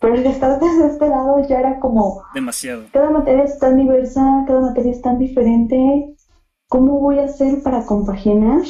[0.00, 2.22] Pero el estar desde este lado ya era como...
[2.34, 2.84] Demasiado.
[2.92, 6.14] Cada materia es tan diversa, cada materia es tan diferente.
[6.68, 8.62] ¿Cómo voy a hacer para compaginar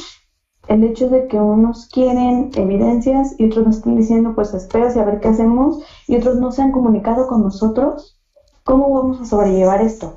[0.67, 4.99] el hecho de que unos quieren evidencias y otros nos están diciendo, pues espera y
[4.99, 8.19] a ver qué hacemos, y otros no se han comunicado con nosotros?
[8.63, 10.13] ¿Cómo vamos a sobrellevar esto?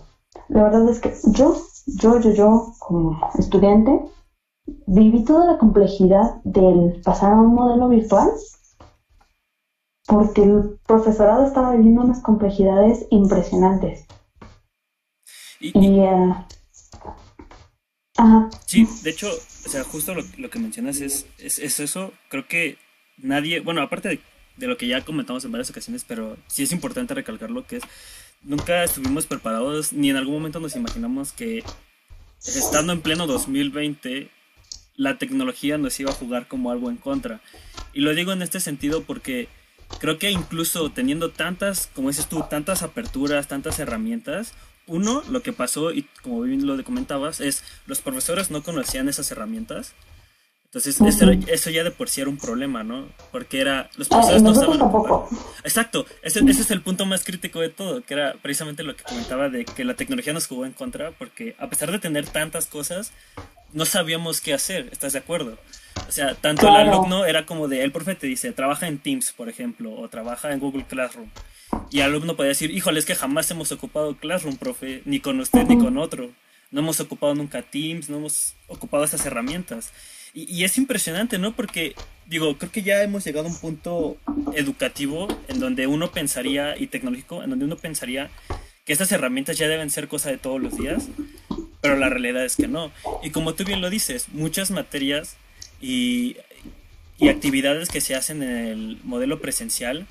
[0.48, 4.00] La verdad es que yo, yo, yo, yo, como estudiante,
[4.86, 8.30] viví toda la complejidad del pasar a un modelo virtual
[10.06, 14.06] porque el profesorado estaba viviendo unas complejidades impresionantes.
[15.60, 16.34] Y, eh,
[18.66, 22.12] Sí, de hecho, o sea, justo lo, que mencionas es, es, eso.
[22.28, 22.78] Creo que
[23.16, 24.20] nadie, bueno, aparte de,
[24.56, 27.84] de, lo que ya comentamos en varias ocasiones, pero sí es importante recalcarlo, que es,
[28.42, 31.64] nunca estuvimos preparados, ni en algún momento nos imaginamos que
[32.44, 34.30] estando en pleno 2020,
[34.96, 37.40] la tecnología nos iba a jugar como algo en contra.
[37.92, 39.48] Y lo digo en este sentido porque
[39.98, 44.54] creo que incluso teniendo tantas, como dices tú, tantas aperturas, tantas herramientas,
[44.86, 49.30] uno, lo que pasó, y como bien lo comentabas, es los profesores no conocían esas
[49.30, 49.92] herramientas.
[50.74, 50.98] Entonces,
[51.48, 53.06] eso, ya de por sí era un problema, ¿no?
[53.30, 53.90] Porque era.
[53.98, 54.80] Los ah, profesores no saben.
[55.64, 59.02] Exacto, ese, ese, es el punto más crítico de todo, que era precisamente lo que
[59.02, 62.64] comentaba de que la tecnología nos jugó en contra, porque a pesar de tener tantas
[62.64, 63.12] cosas,
[63.74, 65.58] no sabíamos qué hacer, ¿estás de acuerdo?
[66.08, 69.32] O sea, tanto el alumno era como de, el profe te dice, trabaja en Teams,
[69.32, 71.28] por ejemplo, o trabaja en Google Classroom.
[71.90, 75.38] Y el alumno podía decir, híjole, es que jamás hemos ocupado Classroom, profe, ni con
[75.38, 76.30] usted ni con otro.
[76.70, 79.92] No hemos ocupado nunca Teams, no hemos ocupado esas herramientas.
[80.34, 81.54] Y, y, es impresionante, ¿no?
[81.54, 81.94] Porque,
[82.26, 84.16] digo, creo que ya hemos llegado a un punto
[84.54, 88.30] educativo en donde uno pensaría, y tecnológico, en donde uno pensaría
[88.84, 91.08] que estas herramientas ya deben ser cosa de todos los días,
[91.80, 92.90] pero la realidad es que no.
[93.22, 95.36] Y como tú bien lo dices, muchas materias
[95.80, 96.36] y,
[97.18, 100.06] y actividades que se hacen en el modelo presencial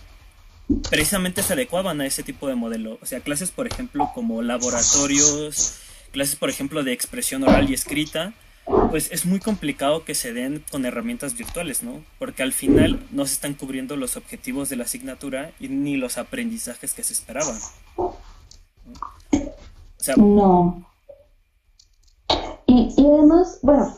[0.90, 2.98] precisamente se adecuaban a ese tipo de modelo.
[3.02, 5.76] O sea, clases, por ejemplo, como laboratorios,
[6.12, 8.34] clases, por ejemplo, de expresión oral y escrita,
[8.66, 12.04] pues es muy complicado que se den con herramientas virtuales, ¿no?
[12.20, 16.18] Porque al final no se están cubriendo los objetivos de la asignatura y ni los
[16.18, 17.58] aprendizajes que se esperaban.
[20.18, 20.86] no.
[22.66, 23.94] Y, y, además, bueno,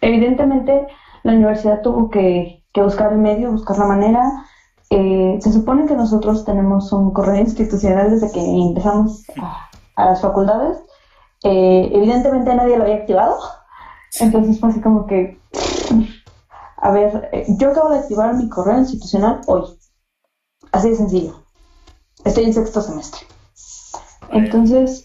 [0.00, 0.86] evidentemente
[1.24, 4.46] la universidad tuvo que, buscar el medio, buscar la manera.
[4.90, 9.24] Eh, se supone que nosotros tenemos un correo institucional desde que empezamos
[9.96, 10.78] a, las facultades.
[11.42, 13.36] Eh, evidentemente nadie lo había activado.
[14.20, 15.40] Entonces fue así como que,
[16.76, 19.62] a ver, eh, yo acabo de activar mi correo institucional hoy.
[20.72, 21.44] Así de sencillo.
[22.24, 23.20] Estoy en sexto semestre.
[24.30, 25.04] Entonces,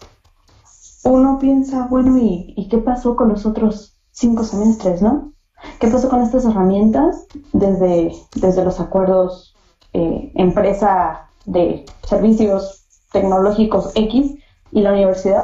[1.04, 5.34] uno piensa, bueno, ¿y, qué pasó con los otros cinco semestres, no?
[5.80, 9.56] ¿Qué pasó con estas herramientas desde, desde los acuerdos
[9.93, 14.36] eh, empresa de servicios tecnológicos X
[14.72, 15.43] y la universidad?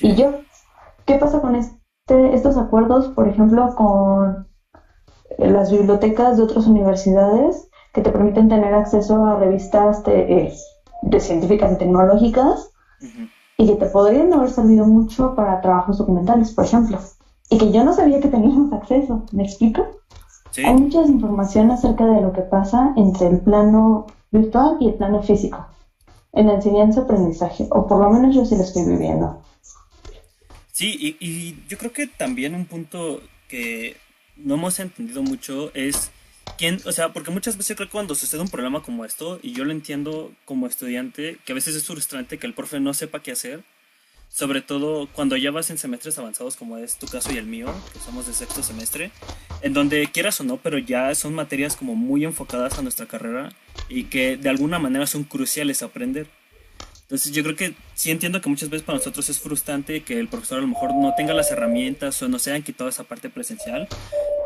[0.00, 0.32] Y yo,
[1.06, 1.54] ¿qué pasa con
[2.12, 4.46] este, estos acuerdos, por ejemplo, con
[5.38, 10.54] las bibliotecas de otras universidades que te permiten tener acceso a revistas de, eh,
[11.02, 12.70] de científicas y tecnológicas
[13.56, 16.98] y que te podrían haber servido mucho para trabajos documentales, por ejemplo,
[17.50, 19.82] y que yo no sabía que teníamos acceso, ¿me explico?
[20.64, 25.22] Hay mucha información acerca de lo que pasa entre el plano virtual y el plano
[25.22, 25.64] físico
[26.34, 29.38] en la enseñanza-aprendizaje, o por lo menos yo sí lo estoy viviendo.
[30.82, 33.96] Sí, y, y yo creo que también un punto que
[34.34, 36.10] no hemos entendido mucho es
[36.58, 36.80] ¿Quién?
[36.86, 39.64] O sea, porque muchas veces creo que cuando sucede un problema como esto, y yo
[39.64, 43.30] lo entiendo como estudiante, que a veces es frustrante que el profe no sepa qué
[43.30, 43.62] hacer,
[44.28, 47.72] sobre todo cuando ya vas en semestres avanzados como es tu caso y el mío,
[47.92, 49.12] que somos de sexto semestre,
[49.60, 53.52] en donde quieras o no, pero ya son materias como muy enfocadas a nuestra carrera
[53.88, 56.26] y que de alguna manera son cruciales aprender.
[57.12, 60.28] Entonces yo creo que sí entiendo que muchas veces para nosotros es frustrante que el
[60.28, 63.28] profesor a lo mejor no tenga las herramientas o no se hayan quitado esa parte
[63.28, 63.86] presencial.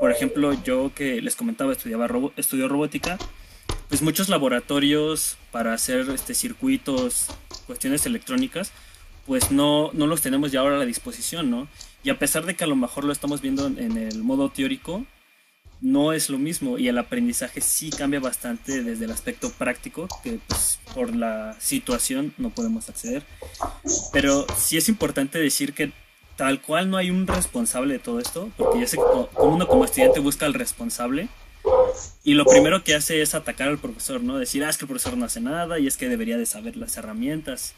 [0.01, 3.19] Por ejemplo, yo que les comentaba, estudiaba robo, estudio robótica,
[3.89, 7.29] pues muchos laboratorios para hacer este, circuitos,
[7.69, 8.73] cuestiones electrónicas,
[9.27, 11.69] pues no, no los tenemos ya ahora a la disposición, ¿no?
[12.03, 15.07] Y a pesar de que a lo mejor lo estamos viendo en el modo teórico,
[15.81, 20.39] no es lo mismo y el aprendizaje sí cambia bastante desde el aspecto práctico, que
[20.47, 23.25] pues por la situación no podemos acceder.
[24.13, 25.93] Pero sí es importante decir que
[26.37, 29.85] tal cual no hay un responsable de todo esto, porque ya sé que uno como
[29.85, 31.29] estudiante busca al responsable
[32.25, 34.39] y lo primero que hace es atacar al profesor, ¿no?
[34.39, 36.77] Decir, ah, es que el profesor no hace nada y es que debería de saber
[36.77, 37.75] las herramientas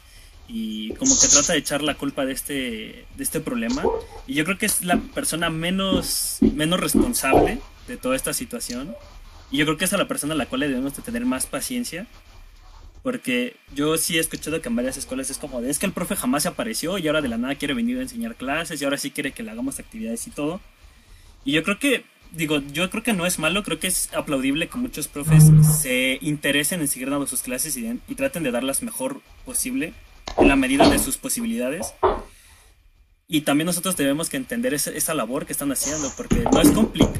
[0.47, 3.83] y como que trata de echar la culpa de este, de este problema.
[4.25, 8.95] Y yo creo que es la persona menos, menos responsable de toda esta situación.
[9.51, 11.25] Y yo creo que es a la persona a la cual le debemos de tener
[11.25, 12.07] más paciencia.
[13.03, 15.93] Porque yo sí he escuchado que en varias escuelas es como de, es que el
[15.93, 18.83] profe jamás se apareció y ahora de la nada quiere venir a enseñar clases y
[18.83, 20.59] ahora sí quiere que le hagamos actividades y todo.
[21.45, 24.67] Y yo creo que, digo, yo creo que no es malo, creo que es aplaudible
[24.67, 25.45] que muchos profes
[25.81, 29.93] se interesen en seguir dando sus clases y, y traten de darlas mejor posible
[30.37, 31.93] en la medida de sus posibilidades.
[33.31, 36.69] Y también nosotros debemos que entender esa, esa labor que están haciendo, porque no es,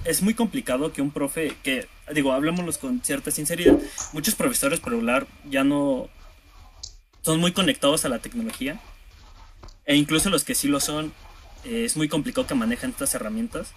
[0.06, 3.78] es muy complicado que un profe, que digo, hablemoslo con cierta sinceridad,
[4.12, 6.10] muchos profesores por hablar ya no
[7.22, 8.82] son muy conectados a la tecnología,
[9.86, 11.14] e incluso los que sí lo son,
[11.64, 13.74] eh, es muy complicado que manejen estas herramientas.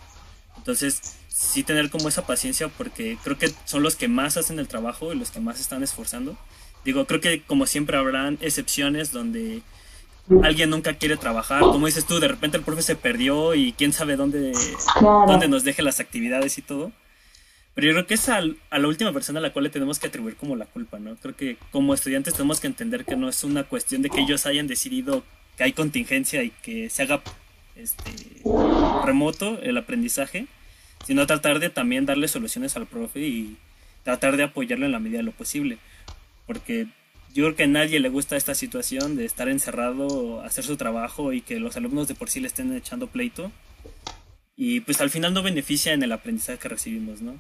[0.56, 4.68] Entonces, sí tener como esa paciencia porque creo que son los que más hacen el
[4.68, 6.38] trabajo y los que más están esforzando.
[6.82, 9.60] Digo, creo que como siempre habrán excepciones donde
[10.42, 11.60] alguien nunca quiere trabajar.
[11.60, 14.52] Como dices tú, de repente el profe se perdió y quién sabe dónde,
[15.00, 16.92] dónde nos deje las actividades y todo.
[17.74, 20.06] Pero yo creo que es a, la última persona a la cual le tenemos que
[20.06, 21.16] atribuir como la culpa, ¿no?
[21.16, 24.44] Creo que como estudiantes tenemos que entender que no es una cuestión de que ellos
[24.44, 25.24] hayan decidido
[25.56, 27.22] que hay contingencia y que se haga
[27.76, 28.12] este,
[29.04, 30.46] remoto el aprendizaje,
[31.06, 33.56] sino tratar de también darle soluciones al profe y
[34.02, 35.78] tratar de apoyarlo en la medida de lo posible.
[36.46, 36.88] Porque
[37.32, 41.32] yo creo que a nadie le gusta esta situación de estar encerrado, hacer su trabajo
[41.32, 43.50] y que los alumnos de por sí le estén echando pleito.
[44.56, 47.34] Y pues al final no beneficia en el aprendizaje que recibimos, ¿no?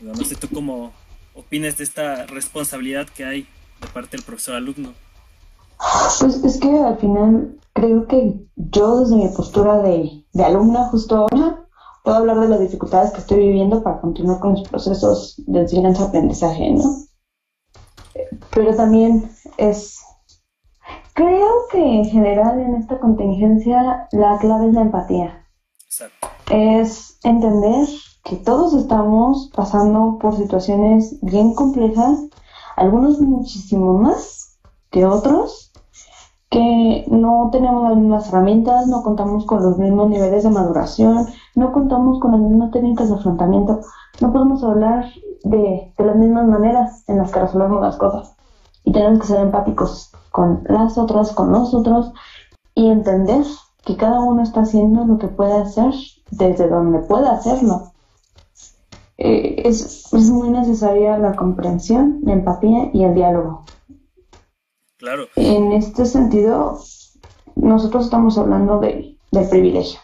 [0.00, 0.92] no sé tú cómo
[1.34, 3.46] opinas de esta responsabilidad que hay
[3.80, 4.92] de parte del profesor alumno.
[6.20, 11.16] Pues es que al final creo que yo desde mi postura de, de alumna justo
[11.16, 11.66] ahora
[12.04, 16.70] puedo hablar de las dificultades que estoy viviendo para continuar con los procesos de enseñanza-aprendizaje,
[16.70, 17.06] ¿no?
[18.50, 19.98] Pero también es...
[21.14, 25.46] Creo que en general en esta contingencia la clave es la empatía.
[25.84, 26.28] Exacto.
[26.50, 27.86] Es entender
[28.24, 32.18] que todos estamos pasando por situaciones bien complejas,
[32.76, 34.58] algunos muchísimo más
[34.90, 35.72] que otros,
[36.50, 41.72] que no tenemos las mismas herramientas, no contamos con los mismos niveles de maduración, no
[41.72, 43.80] contamos con las mismas técnicas de afrontamiento,
[44.20, 45.06] no podemos hablar
[45.44, 48.34] de, de las mismas maneras en las que resolvemos las cosas.
[48.84, 52.12] Y tenemos que ser empáticos con las otras, con nosotros,
[52.74, 53.44] y entender
[53.84, 55.92] que cada uno está haciendo lo que puede hacer
[56.30, 57.92] desde donde puede hacerlo
[59.24, 63.64] eh, es, es, muy necesaria la comprensión, la empatía y el diálogo.
[64.96, 65.26] Claro.
[65.36, 66.80] En este sentido,
[67.54, 70.00] nosotros estamos hablando de, del privilegio.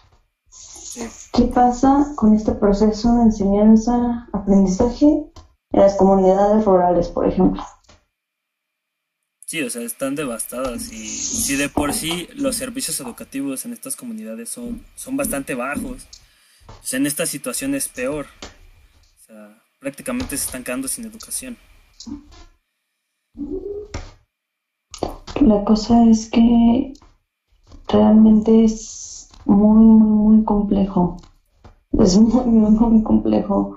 [1.39, 7.63] ¿Qué pasa con este proceso de enseñanza, aprendizaje en las comunidades rurales, por ejemplo?
[9.47, 13.97] Sí, o sea, están devastadas y si de por sí los servicios educativos en estas
[13.97, 16.07] comunidades son, son bastante bajos,
[16.67, 18.27] pues en esta situación es peor
[19.79, 21.57] prácticamente se están quedando sin educación.
[25.41, 26.93] La cosa es que
[27.89, 31.17] realmente es muy, muy, muy complejo.
[31.93, 33.77] Es muy, muy, muy complejo.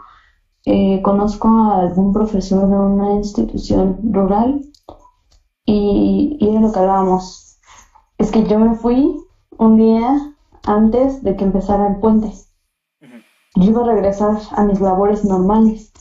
[0.66, 4.62] Eh, conozco a algún profesor de una institución rural
[5.66, 7.58] y, y de lo que hablábamos.
[8.18, 9.18] Es que yo me fui
[9.58, 10.36] un día
[10.66, 12.32] antes de que empezara el puente
[13.56, 15.92] yo iba a regresar a mis labores normales.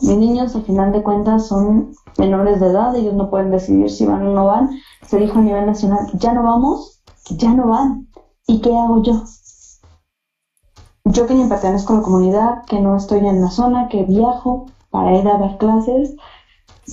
[0.00, 4.06] Mis niños, al final de cuentas, son menores de edad, ellos no pueden decidir si
[4.06, 4.70] van o no van.
[5.06, 8.08] Se dijo a nivel nacional, ya no vamos, ya no van.
[8.46, 9.24] ¿Y qué hago yo?
[11.12, 14.66] Yo que ni pertenezco a la comunidad, que no estoy en la zona, que viajo
[14.90, 16.16] para ir a ver clases,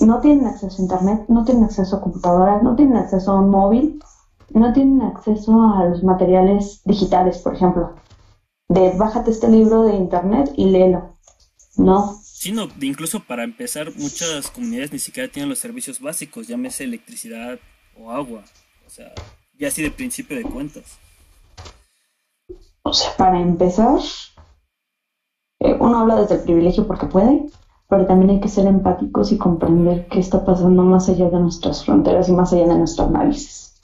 [0.00, 3.50] no tienen acceso a internet, no tienen acceso a computadoras, no tienen acceso a un
[3.50, 4.02] móvil,
[4.50, 7.94] no tienen acceso a los materiales digitales, por ejemplo
[8.68, 11.16] de bájate este libro de internet y léelo.
[11.76, 12.20] No.
[12.22, 17.58] Sí, no, incluso para empezar, muchas comunidades ni siquiera tienen los servicios básicos, llámese electricidad
[17.98, 18.44] o agua.
[18.86, 19.12] O sea,
[19.58, 20.98] ya así de principio de cuentas.
[22.86, 23.98] O sea, para empezar,
[25.58, 27.46] eh, uno habla desde el privilegio porque puede,
[27.88, 31.84] pero también hay que ser empáticos y comprender qué está pasando más allá de nuestras
[31.84, 33.80] fronteras y más allá de nuestras narices.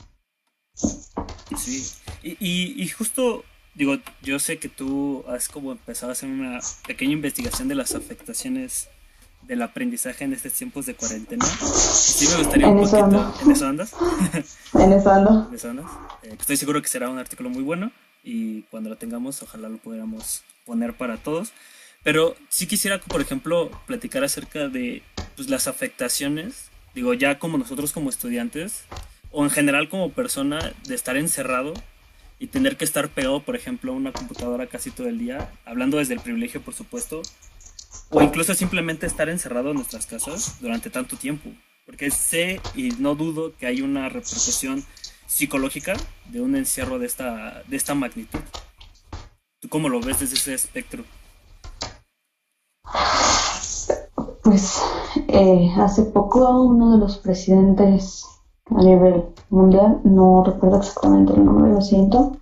[1.57, 1.84] Sí,
[2.22, 3.42] y, y justo
[3.74, 7.96] digo, yo sé que tú has como empezado a hacer una pequeña investigación de las
[7.96, 8.88] afectaciones
[9.48, 11.44] del aprendizaje en estos tiempos de cuarentena.
[11.44, 13.34] Sí me gustaría un poquito...
[13.42, 13.94] ¿En eso andas?
[14.74, 15.48] en eso ando.
[15.48, 15.86] ¿En eso andas?
[16.22, 17.90] Eh, estoy seguro que será un artículo muy bueno
[18.23, 21.53] y cuando lo tengamos ojalá lo pudiéramos poner para todos.
[22.03, 25.03] Pero sí quisiera, por ejemplo, platicar acerca de
[25.37, 28.85] pues, las afectaciones, digo, ya como nosotros como estudiantes,
[29.31, 31.75] o en general como persona, de estar encerrado
[32.39, 35.99] y tener que estar pegado, por ejemplo, a una computadora casi todo el día, hablando
[35.99, 37.23] desde el privilegio, por supuesto,
[38.11, 41.51] o incluso simplemente estar encerrado en nuestras casas durante tanto tiempo.
[41.87, 44.85] Porque sé y no dudo que hay una repercusión
[45.33, 45.95] psicológica
[46.30, 48.41] de un encierro de esta, de esta magnitud.
[49.61, 51.05] ¿Tú cómo lo ves desde ese espectro?
[54.43, 54.83] Pues
[55.28, 58.26] eh, hace poco uno de los presidentes
[58.66, 62.37] a nivel mundial, no recuerdo exactamente el nombre, lo siento,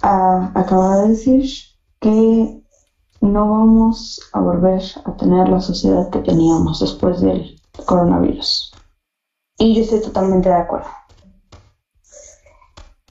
[0.00, 1.44] acaba de decir
[2.00, 2.62] que
[3.20, 8.72] no vamos a volver a tener la sociedad que teníamos después del coronavirus.
[9.58, 10.88] Y yo estoy totalmente de acuerdo.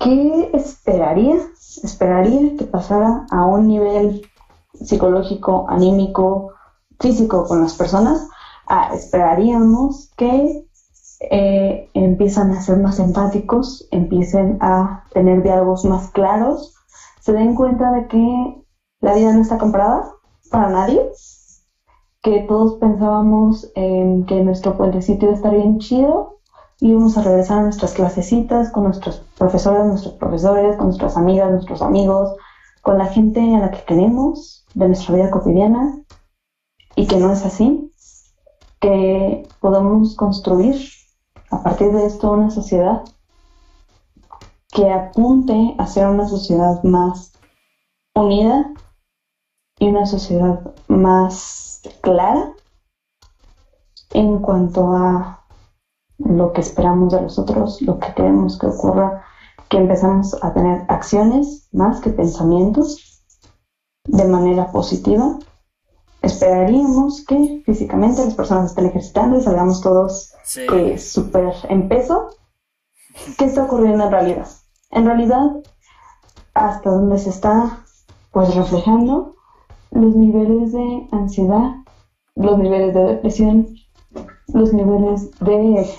[0.01, 1.37] ¿Qué esperaría?
[1.83, 4.21] Esperaría que pasara a un nivel
[4.73, 6.53] psicológico, anímico,
[6.99, 8.27] físico con las personas.
[8.67, 10.65] Ah, esperaríamos que
[11.29, 16.73] eh, empiezan a ser más empáticos, empiecen a tener diálogos más claros,
[17.19, 18.63] se den cuenta de que
[19.01, 20.03] la vida no está comprada
[20.49, 21.01] para nadie,
[22.23, 26.40] que todos pensábamos en que nuestro puentecito iba bien chido
[26.81, 31.81] íbamos a regresar a nuestras clasecitas con nuestros profesores, nuestros profesores, con nuestras amigas, nuestros
[31.81, 32.35] amigos,
[32.81, 35.99] con la gente a la que queremos de nuestra vida cotidiana.
[36.95, 37.89] Y que no es así,
[38.81, 40.75] que podemos construir
[41.51, 43.03] a partir de esto una sociedad
[44.69, 47.31] que apunte a ser una sociedad más
[48.15, 48.73] unida
[49.79, 52.53] y una sociedad más clara
[54.13, 55.40] en cuanto a
[56.25, 59.23] lo que esperamos de los otros, lo que queremos que ocurra,
[59.69, 63.23] que empezamos a tener acciones más que pensamientos
[64.05, 65.39] de manera positiva.
[66.21, 72.29] Esperaríamos que físicamente las personas estén ejercitando y salgamos todos eh, súper en peso.
[73.37, 74.47] ¿Qué está ocurriendo en realidad?
[74.91, 75.51] En realidad,
[76.53, 77.83] hasta donde se está
[78.31, 79.35] pues reflejando
[79.91, 81.75] los niveles de ansiedad,
[82.35, 83.75] los niveles de depresión,
[84.53, 85.89] los niveles de,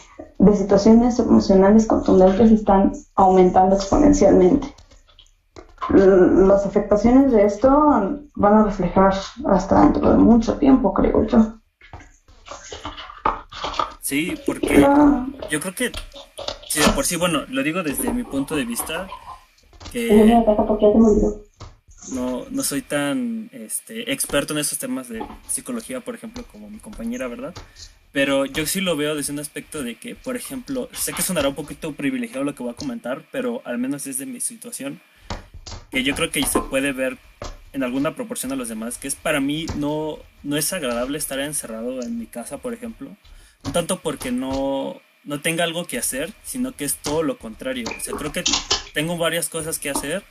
[0.42, 4.74] de situaciones emocionales contundentes están aumentando exponencialmente.
[5.88, 7.70] Las afectaciones de esto
[8.34, 9.14] van a reflejar
[9.46, 11.58] hasta dentro de mucho tiempo, creo yo.
[14.00, 15.26] Sí, porque ah.
[15.50, 15.92] yo creo que
[16.72, 19.06] Sí, por sí, bueno, lo digo desde mi punto de vista,
[19.92, 20.42] que
[22.14, 26.78] no, no soy tan este, experto en esos temas de psicología, por ejemplo, como mi
[26.78, 27.52] compañera, ¿verdad?
[28.12, 31.48] Pero yo sí lo veo desde un aspecto de que, por ejemplo, sé que sonará
[31.48, 35.00] un poquito privilegiado lo que voy a comentar, pero al menos desde mi situación,
[35.90, 37.16] que yo creo que se puede ver
[37.72, 41.40] en alguna proporción a los demás, que es para mí no, no es agradable estar
[41.40, 43.16] encerrado en mi casa, por ejemplo,
[43.64, 47.86] no tanto porque no, no tenga algo que hacer, sino que es todo lo contrario.
[47.96, 48.44] O sea, creo que
[48.92, 50.22] tengo varias cosas que hacer,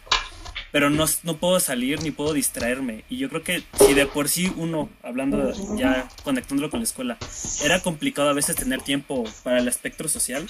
[0.72, 3.04] pero no, no puedo salir ni puedo distraerme.
[3.10, 7.18] Y yo creo que si de por sí uno, hablando ya conectándolo con la escuela,
[7.64, 10.48] era complicado a veces tener tiempo para el espectro social,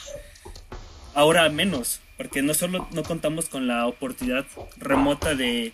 [1.14, 4.46] ahora menos, porque no solo no contamos con la oportunidad
[4.78, 5.74] remota de,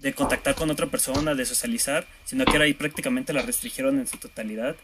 [0.00, 4.06] de contactar con otra persona, de socializar, sino que ahora ahí prácticamente la restringieron en
[4.06, 4.76] su totalidad.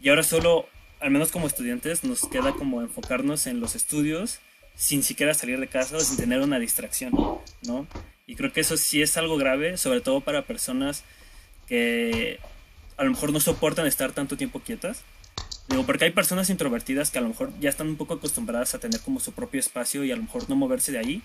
[0.00, 0.68] Y ahora solo
[1.00, 4.40] al menos como estudiantes, nos queda como enfocarnos en los estudios
[4.74, 7.12] sin siquiera salir de casa o sin tener una distracción,
[7.62, 7.86] ¿no?
[8.28, 11.02] Y creo que eso sí es algo grave, sobre todo para personas
[11.66, 12.38] que
[12.98, 15.02] a lo mejor no soportan estar tanto tiempo quietas.
[15.66, 18.80] Digo, porque hay personas introvertidas que a lo mejor ya están un poco acostumbradas a
[18.80, 21.22] tener como su propio espacio y a lo mejor no moverse de ahí.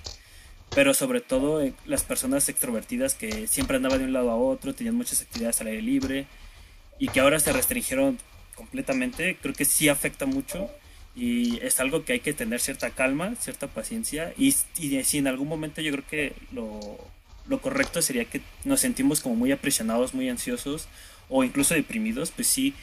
[0.73, 4.73] Pero sobre todo eh, las personas extrovertidas que siempre andaban de un lado a otro,
[4.73, 6.25] tenían muchas actividades al aire libre
[6.99, 8.17] y que ahora se restringieron
[8.55, 10.69] completamente, creo que sí afecta mucho
[11.15, 15.47] y es algo que hay que tener cierta calma, cierta paciencia y, si en algún
[15.47, 16.97] momento yo creo que lo,
[17.47, 20.87] lo, correcto sería que nos sentimos como muy aprisionados, muy ansiosos
[21.29, 22.73] o incluso deprimidos, pues sí,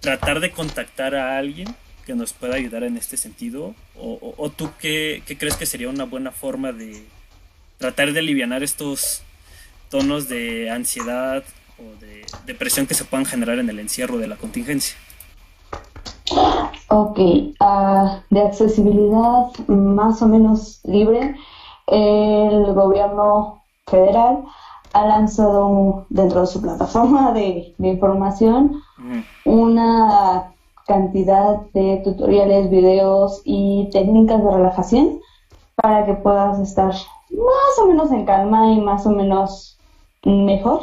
[0.00, 4.70] tratar de contactar a alguien que nos pueda ayudar en este sentido o, o, tú
[4.78, 7.02] qué, qué crees que sería una buena forma de
[7.78, 9.22] tratar de aliviar estos
[9.90, 11.44] tonos de ansiedad
[11.78, 14.96] o de depresión que se puedan generar en el encierro de la contingencia.
[16.90, 21.34] Ok, uh, de accesibilidad más o menos libre,
[21.86, 24.44] el gobierno federal
[24.92, 28.80] ha lanzado dentro de su plataforma de, información
[29.44, 30.52] una
[30.86, 35.20] cantidad de tutoriales, videos y técnicas de relajación
[35.76, 39.78] para que puedas estar más o menos en calma y más o menos
[40.24, 40.82] mejor.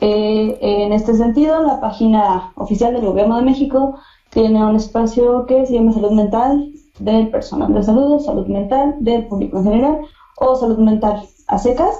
[0.00, 3.98] Eh, en este sentido, la página oficial del Gobierno de México
[4.32, 9.26] tiene un espacio que se llama Salud Mental del personal de salud, salud mental del
[9.26, 9.98] público en general
[10.36, 11.96] o salud mental a secas,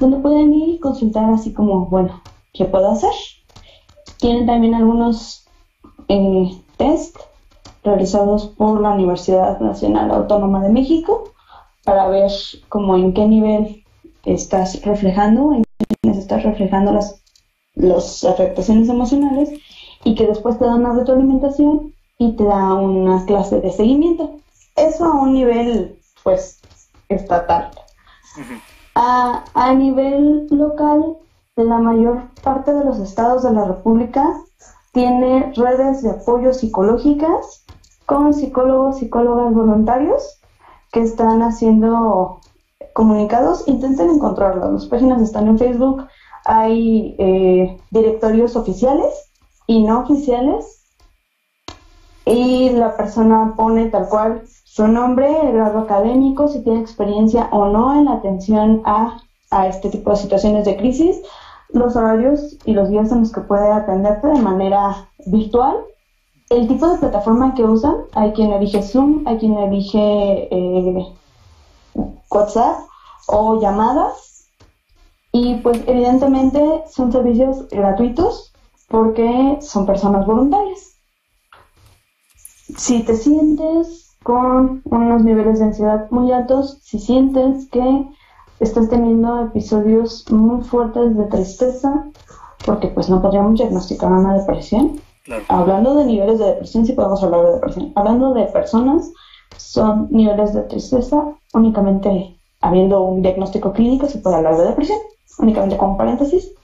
[0.00, 2.22] donde pueden ir y consultar así como, bueno,
[2.52, 3.12] ¿qué puedo hacer?
[4.18, 5.46] Tienen también algunos
[6.08, 7.16] eh, test
[7.82, 11.32] realizados por la Universidad Nacional Autónoma de México
[11.84, 12.30] para ver
[12.70, 13.84] cómo en qué nivel
[14.24, 15.64] estás reflejando, en
[16.02, 17.24] qué estás reflejando las
[17.74, 19.50] las afectaciones emocionales
[20.04, 24.36] y que después te da una retroalimentación y te da una clase de seguimiento.
[24.76, 26.60] Eso a un nivel, pues,
[27.08, 27.70] estatal.
[28.94, 31.16] a, a nivel local,
[31.56, 34.40] la mayor parte de los estados de la República
[34.92, 37.64] tiene redes de apoyo psicológicas
[38.06, 40.40] con psicólogos, psicólogas voluntarios
[40.92, 42.40] que están haciendo
[42.92, 44.72] comunicados, intenten encontrarlos.
[44.72, 46.06] Las páginas están en Facebook,
[46.44, 49.12] hay eh, directorios oficiales
[49.66, 50.82] y no oficiales.
[52.26, 57.66] Y la persona pone tal cual su nombre, el grado académico, si tiene experiencia o
[57.66, 61.20] no en la atención a, a este tipo de situaciones de crisis,
[61.70, 65.76] los horarios y los días en los que puede atenderte de manera virtual,
[66.50, 71.12] el tipo de plataforma que usan, hay quien elige Zoom, hay quien elige eh,
[72.30, 72.80] WhatsApp
[73.28, 74.50] o llamadas,
[75.32, 78.53] y pues evidentemente son servicios gratuitos
[78.94, 80.94] porque son personas voluntarias.
[82.76, 88.08] Si te sientes con unos niveles de ansiedad muy altos, si sientes que
[88.60, 92.04] estás teniendo episodios muy fuertes de tristeza,
[92.64, 95.00] porque pues no podríamos diagnosticar una depresión.
[95.48, 97.92] Hablando de niveles de depresión, sí podemos hablar de depresión.
[97.96, 99.10] Hablando de personas,
[99.56, 104.98] son niveles de tristeza, únicamente habiendo un diagnóstico clínico se puede hablar de depresión,
[105.40, 106.54] únicamente como paréntesis.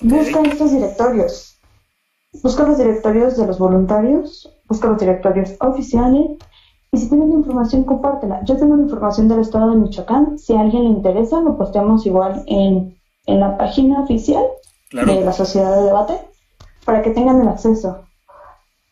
[0.00, 1.60] Busca estos directorios.
[2.42, 6.38] Busca los directorios de los voluntarios, busca los directorios oficiales
[6.90, 8.42] y si tienen información, compártela.
[8.44, 10.38] Yo tengo la información del estado de Michoacán.
[10.38, 14.44] Si a alguien le interesa, lo posteamos igual en, en la página oficial
[14.92, 16.18] de la Sociedad de Debate
[16.84, 18.06] para que tengan el acceso.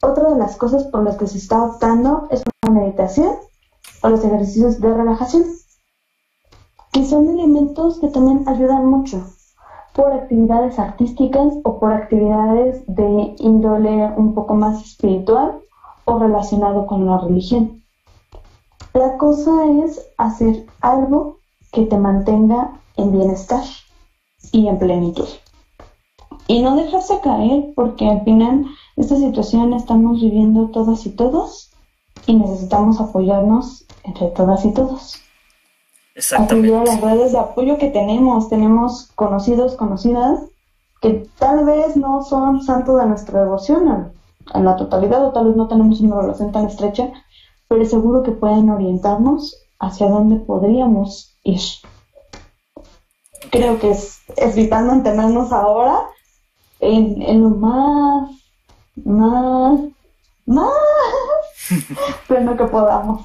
[0.03, 3.37] Otra de las cosas por las que se está optando es la meditación
[4.03, 5.45] o los ejercicios de relajación,
[6.93, 9.27] que son elementos que también ayudan mucho
[9.95, 15.61] por actividades artísticas o por actividades de índole un poco más espiritual
[16.05, 17.83] o relacionado con la religión.
[18.95, 21.37] La cosa es hacer algo
[21.73, 23.65] que te mantenga en bienestar
[24.53, 25.29] y en plenitud.
[26.49, 28.65] Y no dejarse caer porque al final
[28.97, 31.71] esta situación estamos viviendo todas y todos
[32.27, 35.20] y necesitamos apoyarnos entre todas y todos.
[36.15, 36.77] Exactamente.
[36.77, 38.49] a las redes de apoyo que tenemos.
[38.49, 40.41] Tenemos conocidos, conocidas
[41.01, 44.13] que tal vez no son santos de nuestra devoción
[44.55, 47.11] en la totalidad o tal vez no tenemos una relación tan estrecha,
[47.69, 51.61] pero seguro que pueden orientarnos hacia dónde podríamos ir.
[53.51, 56.03] Creo que es, es vital mantenernos ahora
[56.81, 58.31] en, en lo más,
[59.05, 59.81] más,
[60.47, 60.73] más
[62.29, 63.25] pleno que podamos.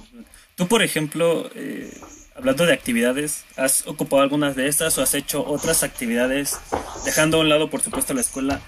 [0.55, 1.91] Tú, por ejemplo, eh,
[2.35, 6.59] hablando de actividades, ¿has ocupado algunas de estas o has hecho otras actividades,
[7.05, 8.61] dejando a un lado, por supuesto, la escuela,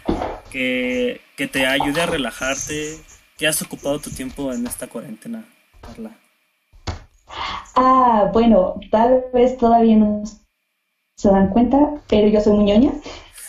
[0.51, 2.97] que, que te ayude a relajarte?
[3.37, 5.45] ¿Qué has ocupado tu tiempo en esta cuarentena?
[7.75, 10.23] Ah, bueno, tal vez todavía no
[11.15, 12.91] se dan cuenta, pero yo soy muy ñoña.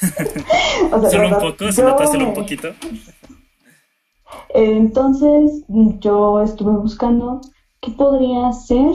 [1.11, 1.73] ¿Solo un poco?
[1.73, 2.75] ¿Se notaste un poquito?
[4.51, 7.41] Entonces, yo estuve buscando
[7.81, 8.95] qué podría ser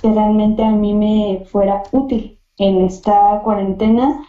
[0.00, 4.22] que realmente a mí me fuera útil en esta cuarentena.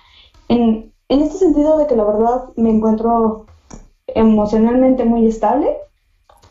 [0.50, 3.46] En, en este sentido de que la verdad me encuentro
[4.08, 5.78] emocionalmente muy estable.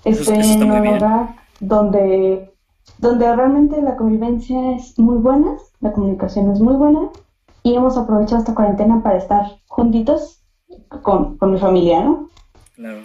[0.05, 2.53] Estoy en un hogar donde,
[2.99, 7.11] donde realmente la convivencia es muy buena, la comunicación es muy buena
[7.63, 10.43] y hemos aprovechado esta cuarentena para estar juntitos
[11.03, 12.29] con, con mi familia, ¿no?
[12.75, 12.99] Claro.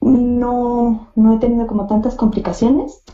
[0.00, 3.04] No, no he tenido como tantas complicaciones.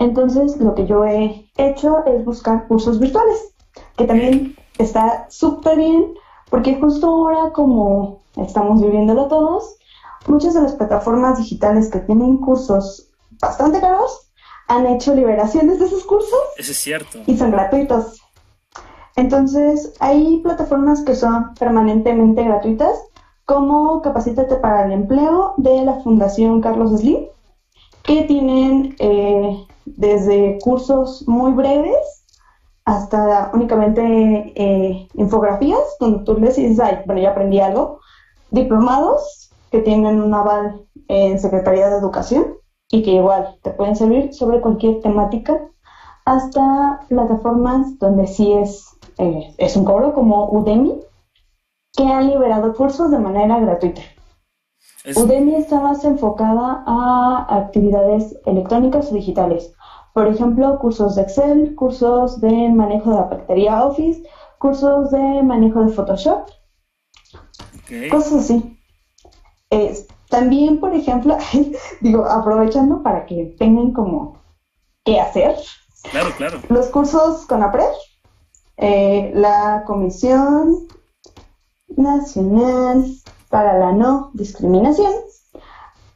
[0.00, 3.54] Entonces, lo que yo he hecho es buscar cursos virtuales,
[3.96, 6.14] que también está súper bien,
[6.48, 9.76] porque justo ahora, como estamos viviéndolo todos,
[10.26, 13.10] muchas de las plataformas digitales que tienen cursos
[13.42, 14.32] bastante caros,
[14.68, 16.40] han hecho liberaciones de esos cursos.
[16.56, 17.18] Eso es cierto.
[17.26, 18.22] Y son gratuitos.
[19.16, 22.98] Entonces, hay plataformas que son permanentemente gratuitas,
[23.44, 27.26] como Capacítate para el Empleo de la Fundación Carlos Slim,
[28.02, 32.24] que tienen eh, desde cursos muy breves
[32.84, 34.02] hasta únicamente
[34.56, 38.00] eh, infografías, donde tú les dices, ay, bueno, ya aprendí algo,
[38.50, 42.60] diplomados que tienen un aval en Secretaría de Educación,
[42.90, 45.58] y que igual te pueden servir sobre cualquier temática,
[46.24, 48.84] hasta plataformas donde sí es,
[49.18, 51.00] eh, es un cobro como Udemy,
[51.96, 54.02] que han liberado cursos de manera gratuita.
[55.16, 59.72] Udemy está más enfocada a actividades electrónicas o digitales.
[60.14, 64.22] Por ejemplo, cursos de Excel, cursos de manejo de la bacteria Office,
[64.58, 66.48] cursos de manejo de Photoshop,
[68.10, 68.76] cosas así.
[70.30, 71.36] También, por ejemplo,
[72.00, 74.40] digo, aprovechando para que tengan como
[75.04, 75.56] qué hacer.
[76.10, 76.60] Claro, claro.
[76.68, 77.92] Los cursos con APRED,
[78.78, 80.86] eh, la Comisión
[81.88, 83.04] Nacional
[83.50, 85.12] para la No Discriminación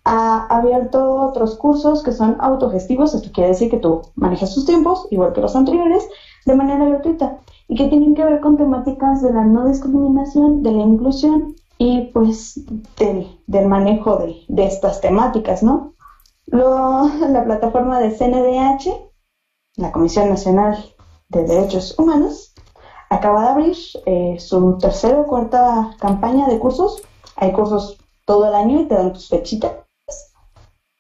[0.05, 5.09] ha abierto otros cursos que son autogestivos, esto quiere decir que tú manejas tus tiempos,
[5.11, 6.07] igual que los anteriores,
[6.45, 7.39] de manera gratuita
[7.69, 12.13] y que tienen que ver con temáticas de la no discriminación, de la inclusión y
[12.13, 12.61] pues
[12.97, 15.95] del, manejo de, de, estas temáticas, ¿no?
[16.47, 18.91] Lo, la plataforma de CNDH,
[19.77, 20.77] la Comisión Nacional
[21.31, 22.55] de Derechos Humanos,
[23.11, 23.77] acaba de abrir
[24.07, 27.03] eh, su tercera o cuarta campaña de cursos.
[27.37, 29.73] Hay cursos todo el año y te dan tus fechitas.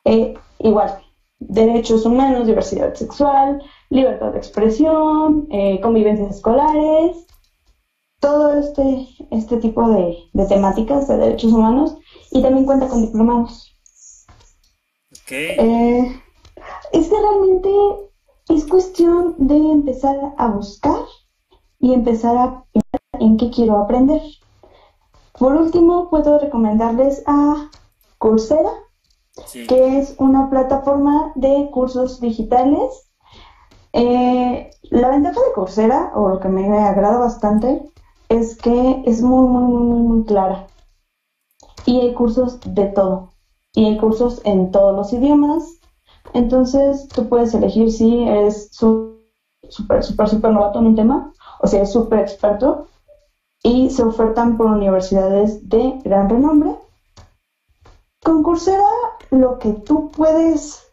[0.05, 0.99] Eh, igual,
[1.39, 7.27] derechos humanos, diversidad sexual, libertad de expresión, eh, convivencias escolares,
[8.21, 10.17] todo este, este tipo de,
[10.49, 11.97] temáticas de derechos humanos
[12.31, 13.77] y también cuenta con diplomados.
[15.31, 16.21] Eh,
[16.93, 17.71] es que realmente
[18.49, 21.03] es cuestión de empezar a buscar
[21.79, 24.23] y empezar a pensar en qué quiero aprender.
[25.39, 27.71] Por último, puedo recomendarles a
[28.19, 28.71] Coursera,
[29.53, 33.11] que es una plataforma de cursos digitales.
[33.93, 37.83] Eh, la ventaja de Coursera, o lo que me agrada bastante,
[38.29, 40.67] es que es muy, muy, muy, muy clara.
[41.87, 43.33] Y hay cursos de todo.
[43.73, 45.81] Y hay cursos en todos los idiomas.
[46.33, 51.77] Entonces tú puedes elegir si eres súper, súper, súper novato en un tema o si
[51.77, 52.87] eres súper experto.
[53.63, 56.77] Y se ofertan por universidades de gran renombre.
[58.23, 58.85] Con Coursera
[59.35, 60.85] lo que tú puedes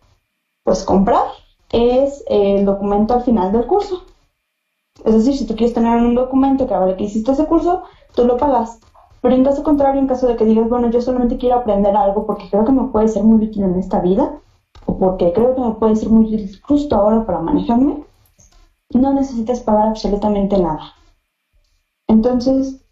[0.63, 1.23] pues comprar
[1.71, 4.03] es el documento al final del curso.
[5.03, 7.81] Es decir, si tú quieres tener un documento que hable que hiciste ese curso,
[8.13, 8.79] tú lo pagas.
[9.21, 12.25] Pero en caso contrario, en caso de que digas, bueno, yo solamente quiero aprender algo
[12.25, 14.39] porque creo que me puede ser muy útil en esta vida,
[14.85, 18.03] o porque creo que me puede ser muy útil justo ahora para manejarme,
[18.93, 20.93] no necesitas pagar absolutamente nada.
[22.07, 22.83] Entonces,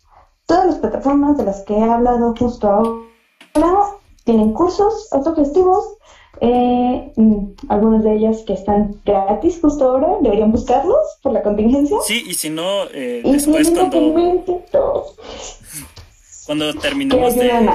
[0.45, 3.99] todas las plataformas de las que he hablado justo ahora
[4.30, 5.97] tienen cursos autogestivos
[6.39, 11.97] eh, mm, algunas de ellas que están gratis justo ahora, deberían buscarlos por la contingencia.
[12.05, 15.15] Sí, y si no, eh, después cuando,
[16.45, 17.69] cuando terminemos de,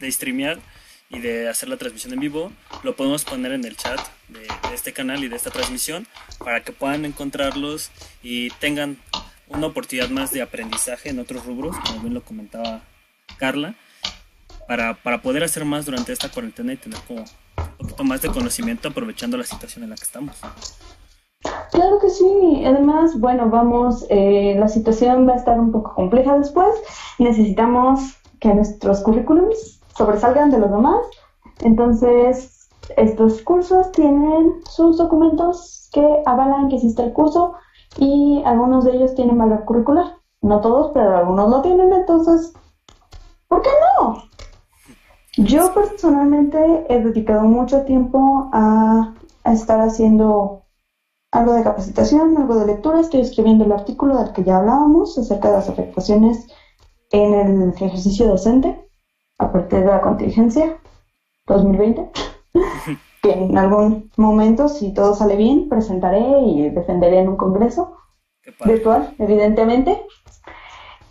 [0.00, 0.58] de streamear
[1.10, 2.50] y de hacer la transmisión en vivo,
[2.82, 6.08] lo podemos poner en el chat de, este canal y de esta transmisión
[6.40, 7.90] para que puedan encontrarlos
[8.22, 8.98] y tengan
[9.48, 12.82] una oportunidad más de aprendizaje en otros rubros, como bien lo comentaba
[13.38, 13.76] Carla,
[14.70, 18.28] para, para poder hacer más durante esta cuarentena y tener como un poquito más de
[18.28, 20.36] conocimiento aprovechando la situación en la que estamos.
[21.72, 26.38] Claro que sí, además, bueno, vamos, eh, la situación va a estar un poco compleja
[26.38, 26.72] después,
[27.18, 31.00] necesitamos que nuestros currículums sobresalgan de los demás,
[31.62, 37.54] entonces estos cursos tienen sus documentos que avalan que existe el curso
[37.98, 42.52] y algunos de ellos tienen valor curricular, no todos, pero algunos lo tienen, entonces,
[43.48, 44.30] ¿por qué no?
[45.44, 46.58] Yo personalmente
[46.90, 49.14] he dedicado mucho tiempo a,
[49.46, 50.64] estar haciendo
[51.32, 53.00] algo de capacitación, algo de lectura.
[53.00, 56.46] Estoy escribiendo el artículo del que ya hablábamos acerca de las afectaciones
[57.10, 57.32] en
[57.62, 58.86] el ejercicio docente
[59.38, 60.76] a partir de la contingencia
[61.46, 62.10] 2020,
[63.22, 67.96] que en algún momento, si todo sale bien, presentaré y defenderé en un congreso
[68.66, 70.02] virtual, evidentemente.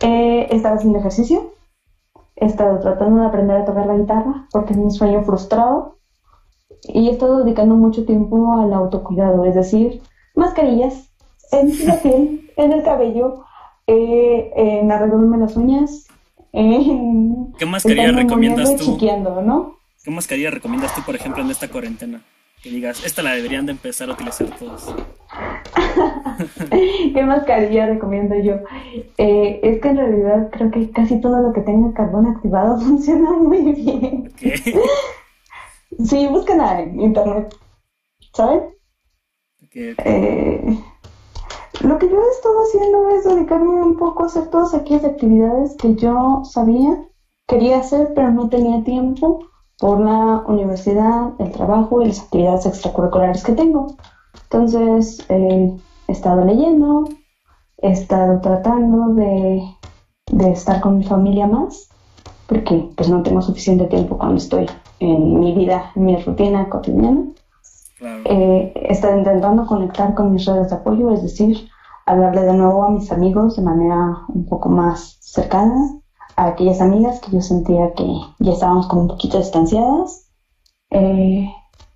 [0.02, 1.52] Eh, estaba haciendo ejercicio
[2.40, 5.98] He estado tratando de aprender a tocar la guitarra porque es un sueño frustrado.
[6.84, 10.02] Y he estado dedicando mucho tiempo al autocuidado, es decir,
[10.34, 11.12] mascarillas
[11.52, 13.44] en la piel, en el cabello,
[13.88, 16.08] eh, en arreglarme las uñas.
[16.52, 18.98] En ¿Qué mascarilla recomiendas tú?
[19.44, 19.76] ¿no?
[20.04, 22.22] ¿Qué mascarilla recomiendas tú, por ejemplo, en esta cuarentena?
[22.64, 24.94] Que digas, esta la deberían de empezar a utilizar todos.
[27.14, 28.56] ¿Qué mascarilla recomiendo yo?
[29.18, 33.32] Eh, es que en realidad creo que casi todo lo que tenga carbón activado funciona
[33.34, 34.32] muy bien.
[36.04, 37.56] sí, busquen en internet,
[38.34, 38.62] ¿saben?
[39.72, 40.80] Eh,
[41.82, 45.76] lo que yo he estado haciendo es dedicarme un poco a hacer todas aquellas actividades
[45.78, 47.06] que yo sabía,
[47.48, 49.46] quería hacer, pero no tenía tiempo
[49.78, 53.96] por la universidad, el trabajo y las actividades extracurriculares que tengo.
[54.44, 55.74] Entonces, eh,
[56.10, 57.07] he estado leyendo,
[57.78, 59.64] he estado tratando de,
[60.51, 61.88] estar con mi familia más,
[62.47, 64.66] porque pues no tengo suficiente tiempo cuando estoy
[64.99, 67.26] en mi vida, en mi rutina cotidiana.
[68.01, 71.70] Eh, he estado intentando conectar con mis redes de apoyo, es decir,
[72.07, 75.99] hablarle de nuevo a mis amigos de manera un poco más cercana,
[76.36, 78.07] a aquellas amigas que yo sentía que
[78.39, 80.32] ya estábamos como un poquito distanciadas
[80.89, 81.47] eh,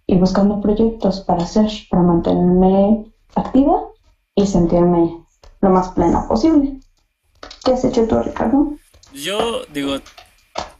[0.06, 3.93] y buscando proyectos para hacer, para mantenerme activa
[4.36, 5.24] y sentirme
[5.62, 6.80] lo más plena posible.
[7.64, 8.78] ¿Qué has hecho tú, Ricardo?
[9.14, 10.00] Yo digo,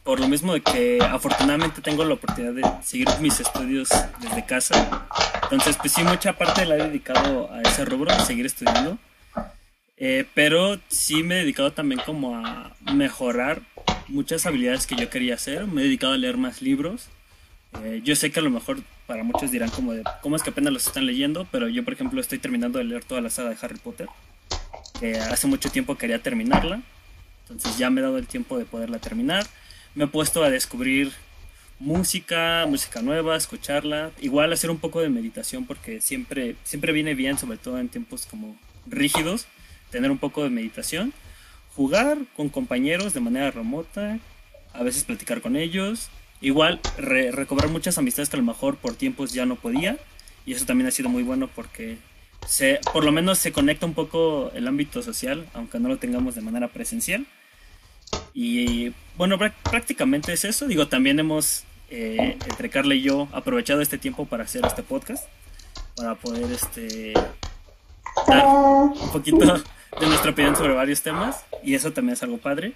[0.02, 3.88] por lo mismo de que afortunadamente tengo la oportunidad de seguir mis estudios
[4.20, 5.06] desde casa.
[5.44, 8.98] Entonces, pues sí, mucha parte la he dedicado a ese rubro, a seguir estudiando.
[9.96, 13.62] Eh, pero sí me he dedicado también como a mejorar
[14.08, 15.66] muchas habilidades que yo quería hacer.
[15.66, 17.08] Me he dedicado a leer más libros.
[17.82, 20.50] Eh, yo sé que a lo mejor para muchos dirán como de cómo es que
[20.50, 23.50] apenas los están leyendo, pero yo por ejemplo estoy terminando de leer toda la saga
[23.50, 24.08] de Harry Potter.
[24.98, 26.80] Que hace mucho tiempo quería terminarla.
[27.42, 29.46] Entonces ya me he dado el tiempo de poderla terminar
[29.94, 31.12] me he puesto a descubrir
[31.78, 37.38] música, música nueva, escucharla, igual hacer un poco de meditación porque siempre, siempre viene bien,
[37.38, 39.46] sobre todo en tiempos como rígidos,
[39.90, 41.12] tener un poco de meditación,
[41.74, 44.18] jugar con compañeros de manera remota,
[44.72, 46.08] a veces platicar con ellos,
[46.44, 49.98] igual recobrar muchas amistades que a lo mejor por tiempos ya no podía
[50.46, 51.96] y eso también ha sido muy bueno porque
[52.46, 56.34] se, por lo menos se conecta un poco el ámbito social, aunque no lo tengamos
[56.34, 57.26] de manera presencial.
[58.34, 60.66] Y bueno, prácticamente es eso.
[60.66, 65.26] Digo, también hemos, eh, entre Carla y yo, aprovechado este tiempo para hacer este podcast,
[65.96, 67.14] para poder este,
[68.26, 69.38] dar un poquito
[70.00, 71.44] de nuestra opinión sobre varios temas.
[71.62, 72.74] Y eso también es algo padre.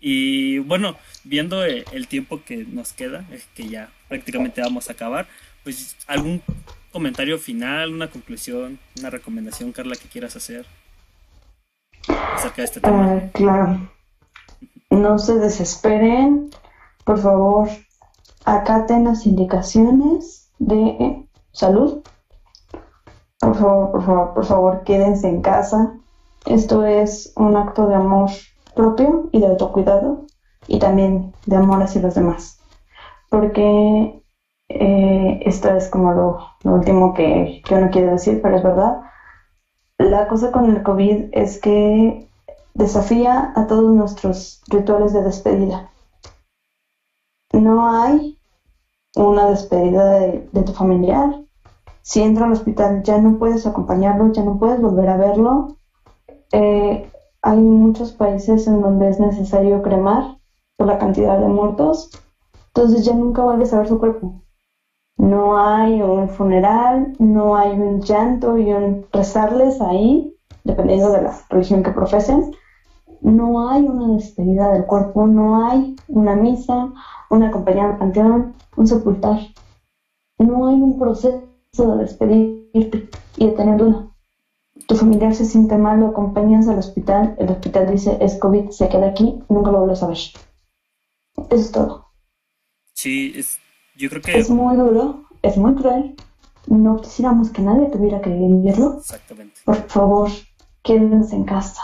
[0.00, 4.92] Y bueno, viendo eh, el tiempo que nos queda, es que ya prácticamente vamos a
[4.92, 5.26] acabar,
[5.64, 6.42] pues algún
[6.92, 10.66] comentario final, una conclusión, una recomendación, Carla, que quieras hacer
[12.06, 13.14] acerca de este tema.
[13.14, 13.98] Uh, claro
[14.90, 16.50] no se desesperen,
[17.04, 17.68] por favor,
[18.44, 22.02] acaten las indicaciones de salud.
[23.40, 25.94] Por favor, por favor, por favor, quédense en casa.
[26.46, 28.30] Esto es un acto de amor
[28.78, 30.24] propio y de autocuidado
[30.68, 32.60] y también de amor hacia los demás.
[33.28, 34.22] Porque
[34.68, 39.00] eh, esto es como lo, último que, que uno quiere decir, pero es verdad.
[39.98, 42.28] La cosa con el COVID es que
[42.74, 45.90] desafía a todos nuestros rituales de despedida.
[47.52, 48.38] No hay
[49.16, 50.08] una despedida
[50.52, 51.40] de, tu familiar.
[52.02, 55.68] Si entra al hospital ya no puedes acompañarlo, ya no puedes volver a verlo.
[56.52, 57.10] Eh,
[57.48, 60.36] hay muchos países en donde es necesario cremar
[60.76, 62.10] por la cantidad de muertos,
[62.66, 64.42] entonces ya nunca vuelves a ver su cuerpo.
[65.16, 71.34] No hay un funeral, no hay un llanto y un rezarles ahí, dependiendo de la
[71.48, 72.50] religión que profesen,
[73.22, 76.92] no hay una despedida del cuerpo, no hay una misa,
[77.30, 79.38] una acompañada al panteón, un sepultar.
[80.38, 81.40] No hay un proceso
[81.78, 84.07] de despedirte y de tener duda.
[84.88, 88.88] Tu familiar se siente mal, lo acompañas al hospital, el hospital dice es COVID, se
[88.88, 90.16] queda aquí, nunca lo vuelves a ver.
[90.16, 90.34] Eso
[91.50, 92.06] es todo.
[92.94, 93.58] Sí, es,
[93.96, 94.38] yo creo que...
[94.38, 96.16] Es muy duro, es muy cruel.
[96.66, 98.96] No quisiéramos que nadie tuviera que vivirlo.
[98.96, 99.60] Exactamente.
[99.66, 100.30] Por favor,
[100.82, 101.82] quédense en casa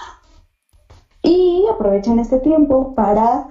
[1.23, 3.49] y aprovechen este tiempo para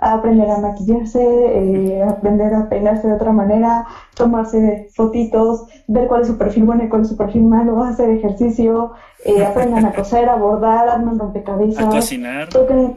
[0.00, 6.28] aprender a maquillarse, eh, aprender a peinarse de otra manera, tomarse fotitos, ver cuál es
[6.28, 8.92] su perfil bueno y cuál es su perfil malo, hacer ejercicio,
[9.24, 12.48] eh, aprendan a coser, a bordar, arman rompecabezas, a cocinar.
[12.48, 12.96] Toquen,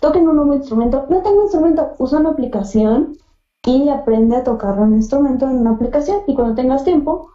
[0.00, 3.16] toquen un nuevo instrumento, no tengo instrumento, usa una aplicación
[3.64, 7.28] y aprende a tocar un instrumento en una aplicación y cuando tengas tiempo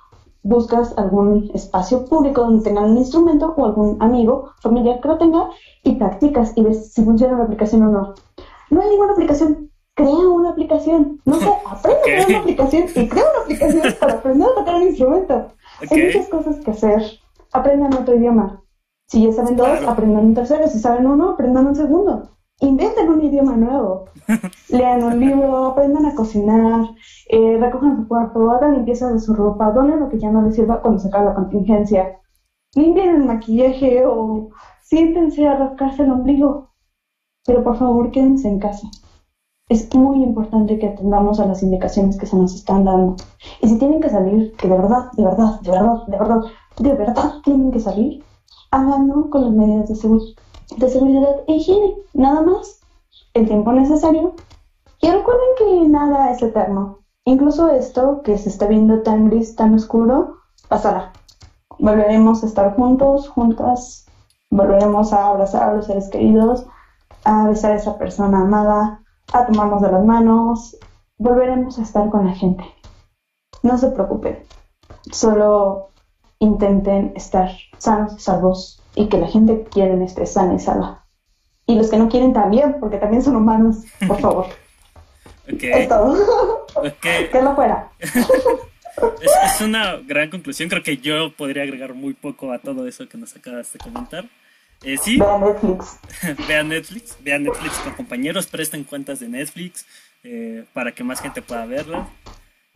[0.43, 5.49] buscas algún espacio público donde tengan un instrumento o algún amigo, familiar que lo tenga
[5.83, 8.15] y practicas y ves si funciona la aplicación o no.
[8.69, 11.21] No hay ninguna aplicación, crea una aplicación.
[11.25, 14.75] No sé, aprende a crear una aplicación y crea una aplicación para aprender a tocar
[14.75, 15.47] un instrumento.
[15.89, 17.01] Hay muchas cosas que hacer.
[17.53, 18.63] Aprendan otro idioma.
[19.07, 20.67] Si ya saben dos, aprendan un tercero.
[20.67, 22.37] Si saben uno, aprendan un segundo.
[22.59, 24.05] Inventen un idioma nuevo.
[24.69, 26.85] Lean un libro, aprendan a cocinar,
[27.29, 30.55] eh, recojan su cuarto, hagan limpieza de su ropa, donen lo que ya no les
[30.55, 32.19] sirva cuando se acabe la contingencia.
[32.75, 34.49] Limpien el maquillaje o
[34.81, 36.71] siéntense a rascarse el ombligo,
[37.47, 38.87] pero por favor quédense en casa.
[39.69, 43.15] Es muy importante que atendamos a las indicaciones que se nos están dando.
[43.61, 46.41] Y si tienen que salir, que de verdad, de verdad, de verdad, de verdad,
[46.77, 48.23] de verdad tienen que salir,
[48.71, 50.19] háganlo con las medidas de,
[50.77, 52.81] de seguridad e higiene, nada más,
[53.33, 54.35] el tiempo necesario.
[55.01, 56.99] Y recuerden que nada es eterno.
[57.23, 60.35] Incluso esto que se está viendo tan gris, tan oscuro,
[60.67, 61.13] pasará.
[61.79, 64.05] Volveremos a estar juntos, juntas,
[64.49, 66.65] volveremos a abrazar a los seres queridos,
[67.27, 69.03] a besar a esa persona amada,
[69.33, 70.77] a tomarnos de las manos,
[71.17, 72.63] volveremos a estar con la gente.
[73.63, 74.39] No se preocupen,
[75.11, 75.89] solo
[76.39, 81.05] intenten estar sanos y salvos y que la gente que quieren esté sana y salva.
[81.65, 84.45] Y los que no quieren también, porque también son humanos, por favor.
[85.47, 86.65] Es todo.
[87.01, 87.89] Que lo fuera.
[87.99, 90.67] es, una gran conclusión.
[90.67, 94.25] Creo que yo podría agregar muy poco a todo eso que nos acabas de comentar.
[94.83, 95.17] Eh, sí.
[95.17, 95.99] Vean Netflix.
[96.47, 97.17] vean Netflix.
[97.23, 98.47] Vean Netflix con compañeros.
[98.47, 99.85] Presten cuentas de Netflix
[100.23, 102.07] eh, para que más gente pueda verla.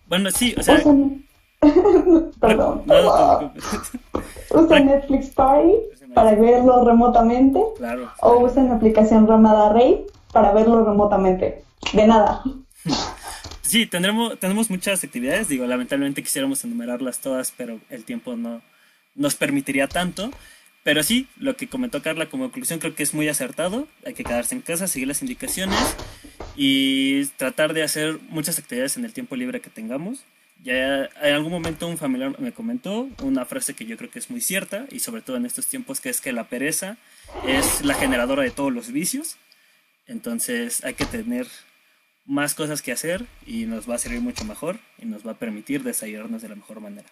[0.07, 0.75] Bueno, sí, o sea.
[0.75, 1.25] Usen...
[2.41, 2.83] Perdón.
[2.85, 3.53] No,
[4.49, 5.73] usen Netflix Party
[6.13, 7.61] para verlo remotamente.
[7.77, 8.11] Claro.
[8.21, 11.63] O usen la aplicación llamada Ray para verlo remotamente.
[11.93, 12.43] De nada.
[13.61, 15.47] Sí, tendremos, tenemos muchas actividades.
[15.47, 18.61] Digo, lamentablemente quisiéramos enumerarlas todas, pero el tiempo no
[19.15, 20.31] nos permitiría tanto.
[20.83, 23.87] Pero sí, lo que comentó Carla como conclusión creo que es muy acertado.
[24.05, 25.79] Hay que quedarse en casa, seguir las indicaciones
[26.55, 30.23] y tratar de hacer muchas actividades en el tiempo libre que tengamos.
[30.63, 34.29] Ya en algún momento un familiar me comentó una frase que yo creo que es
[34.29, 36.97] muy cierta y sobre todo en estos tiempos que es que la pereza
[37.47, 39.37] es la generadora de todos los vicios.
[40.07, 41.47] Entonces hay que tener
[42.25, 45.39] más cosas que hacer y nos va a servir mucho mejor y nos va a
[45.39, 47.07] permitir desayunarnos de la mejor manera.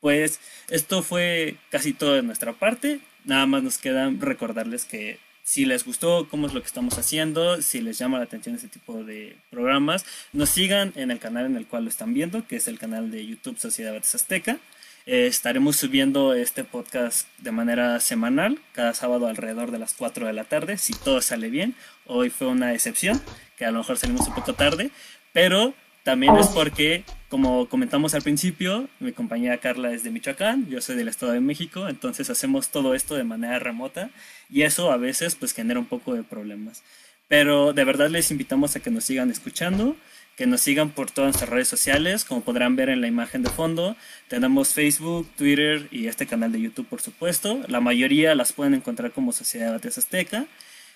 [0.00, 3.00] Pues esto fue casi todo de nuestra parte.
[3.24, 7.60] Nada más nos queda recordarles que si les gustó cómo es lo que estamos haciendo,
[7.60, 11.56] si les llama la atención este tipo de programas, nos sigan en el canal en
[11.56, 14.58] el cual lo están viendo, que es el canal de YouTube Sociedad Bates Azteca.
[15.06, 20.32] Eh, estaremos subiendo este podcast de manera semanal, cada sábado alrededor de las 4 de
[20.32, 21.74] la tarde, si todo sale bien.
[22.06, 23.20] Hoy fue una excepción,
[23.56, 24.90] que a lo mejor salimos un poco tarde,
[25.32, 30.80] pero también es porque, como comentamos al principio, mi compañera Carla es de Michoacán, yo
[30.80, 34.10] soy del Estado de México, entonces hacemos todo esto de manera remota
[34.48, 36.82] y eso a veces pues genera un poco de problemas.
[37.28, 39.94] Pero de verdad les invitamos a que nos sigan escuchando,
[40.36, 43.50] que nos sigan por todas nuestras redes sociales, como podrán ver en la imagen de
[43.50, 43.94] fondo.
[44.26, 47.60] Tenemos Facebook, Twitter y este canal de YouTube, por supuesto.
[47.68, 50.46] La mayoría las pueden encontrar como Sociedad de Azteca.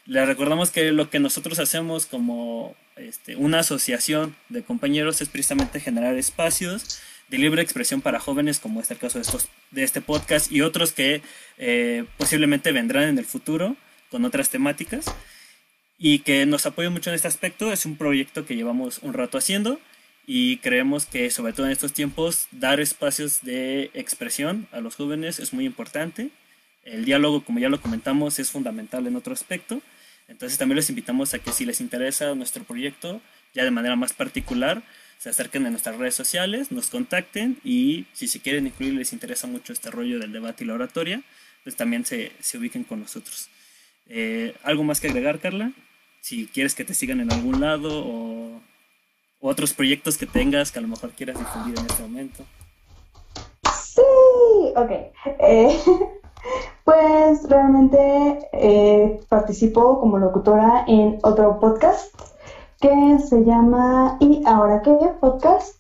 [0.06, 5.80] Les recordamos que lo que nosotros hacemos como este, una asociación de compañeros es precisamente
[5.80, 10.02] generar espacios de libre expresión para jóvenes, como es el caso de, estos, de este
[10.02, 11.22] podcast y otros que
[11.56, 13.76] eh, posiblemente vendrán en el futuro
[14.10, 15.06] con otras temáticas
[15.98, 17.72] y que nos apoyen mucho en este aspecto.
[17.72, 19.80] Es un proyecto que llevamos un rato haciendo
[20.26, 25.38] y creemos que sobre todo en estos tiempos dar espacios de expresión a los jóvenes
[25.38, 26.28] es muy importante.
[26.84, 29.80] El diálogo, como ya lo comentamos, es fundamental en otro aspecto
[30.28, 33.20] entonces también les invitamos a que si les interesa nuestro proyecto,
[33.54, 34.82] ya de manera más particular,
[35.18, 39.46] se acerquen a nuestras redes sociales, nos contacten y si se quieren incluir, les interesa
[39.46, 41.22] mucho este rollo del debate y la oratoria,
[41.62, 43.48] pues también se, se ubiquen con nosotros.
[44.08, 45.72] Eh, ¿Algo más que agregar, Carla?
[46.20, 48.62] Si quieres que te sigan en algún lado o,
[49.40, 52.46] otros proyectos que tengas que a lo mejor quieras difundir en este momento.
[53.84, 54.00] Sí,
[54.74, 54.90] ok.
[55.40, 55.78] Eh,
[56.84, 62.14] Pues realmente eh, participo como locutora en otro podcast
[62.80, 64.94] que se llama ¿Y ahora qué?
[65.20, 65.76] Podcast.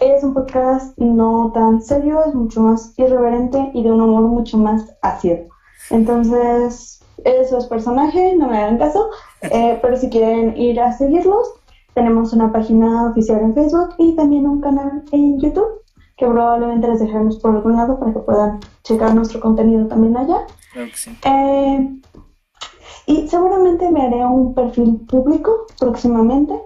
[0.00, 4.58] Es un podcast no tan serio, es mucho más irreverente y de un humor mucho
[4.58, 5.46] más ácido.
[5.90, 9.08] Entonces, eso es personaje, no me hagan caso,
[9.42, 11.54] eh, pero si quieren ir a seguirlos,
[11.94, 15.85] tenemos una página oficial en Facebook y también un canal en YouTube
[16.16, 20.46] que probablemente les dejaremos por algún lado para que puedan checar nuestro contenido también allá.
[21.24, 22.00] Eh,
[23.06, 26.60] y seguramente me haré un perfil público próximamente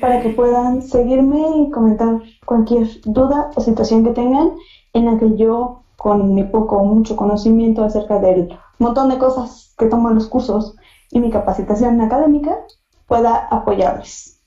[0.00, 4.52] para que puedan seguirme y comentar cualquier duda o situación que tengan
[4.92, 9.74] en la que yo, con mi poco o mucho conocimiento acerca del montón de cosas
[9.78, 10.76] que tomo en los cursos
[11.10, 12.58] y mi capacitación académica,
[13.06, 14.40] pueda apoyarles.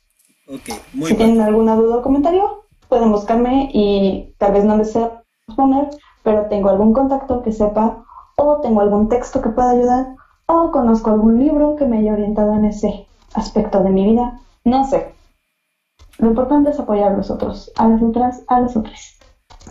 [0.48, 5.90] si tienen alguna duda o comentario, pueden buscarme y tal vez no les sepa responder,
[6.24, 8.04] pero tengo algún contacto que sepa
[8.36, 10.08] o tengo algún texto que pueda ayudar
[10.46, 14.40] o conozco algún libro que me haya orientado en ese aspecto de mi vida.
[14.64, 15.14] No sé.
[16.20, 19.17] Lo importante es apoyar a los otros, a las otras, a las otras.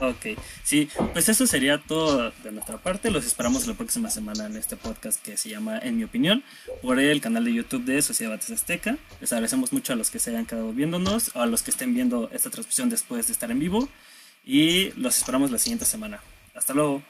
[0.01, 3.11] Ok, sí, pues eso sería todo de nuestra parte.
[3.11, 6.44] Los esperamos la próxima semana en este podcast que se llama En mi opinión,
[6.82, 8.99] por el canal de YouTube de Sociedad Bates Azteca.
[9.20, 12.28] Les agradecemos mucho a los que se hayan quedado viéndonos, a los que estén viendo
[12.32, 13.88] esta transmisión después de estar en vivo.
[14.44, 16.20] Y los esperamos la siguiente semana.
[16.55, 17.03] Hasta luego.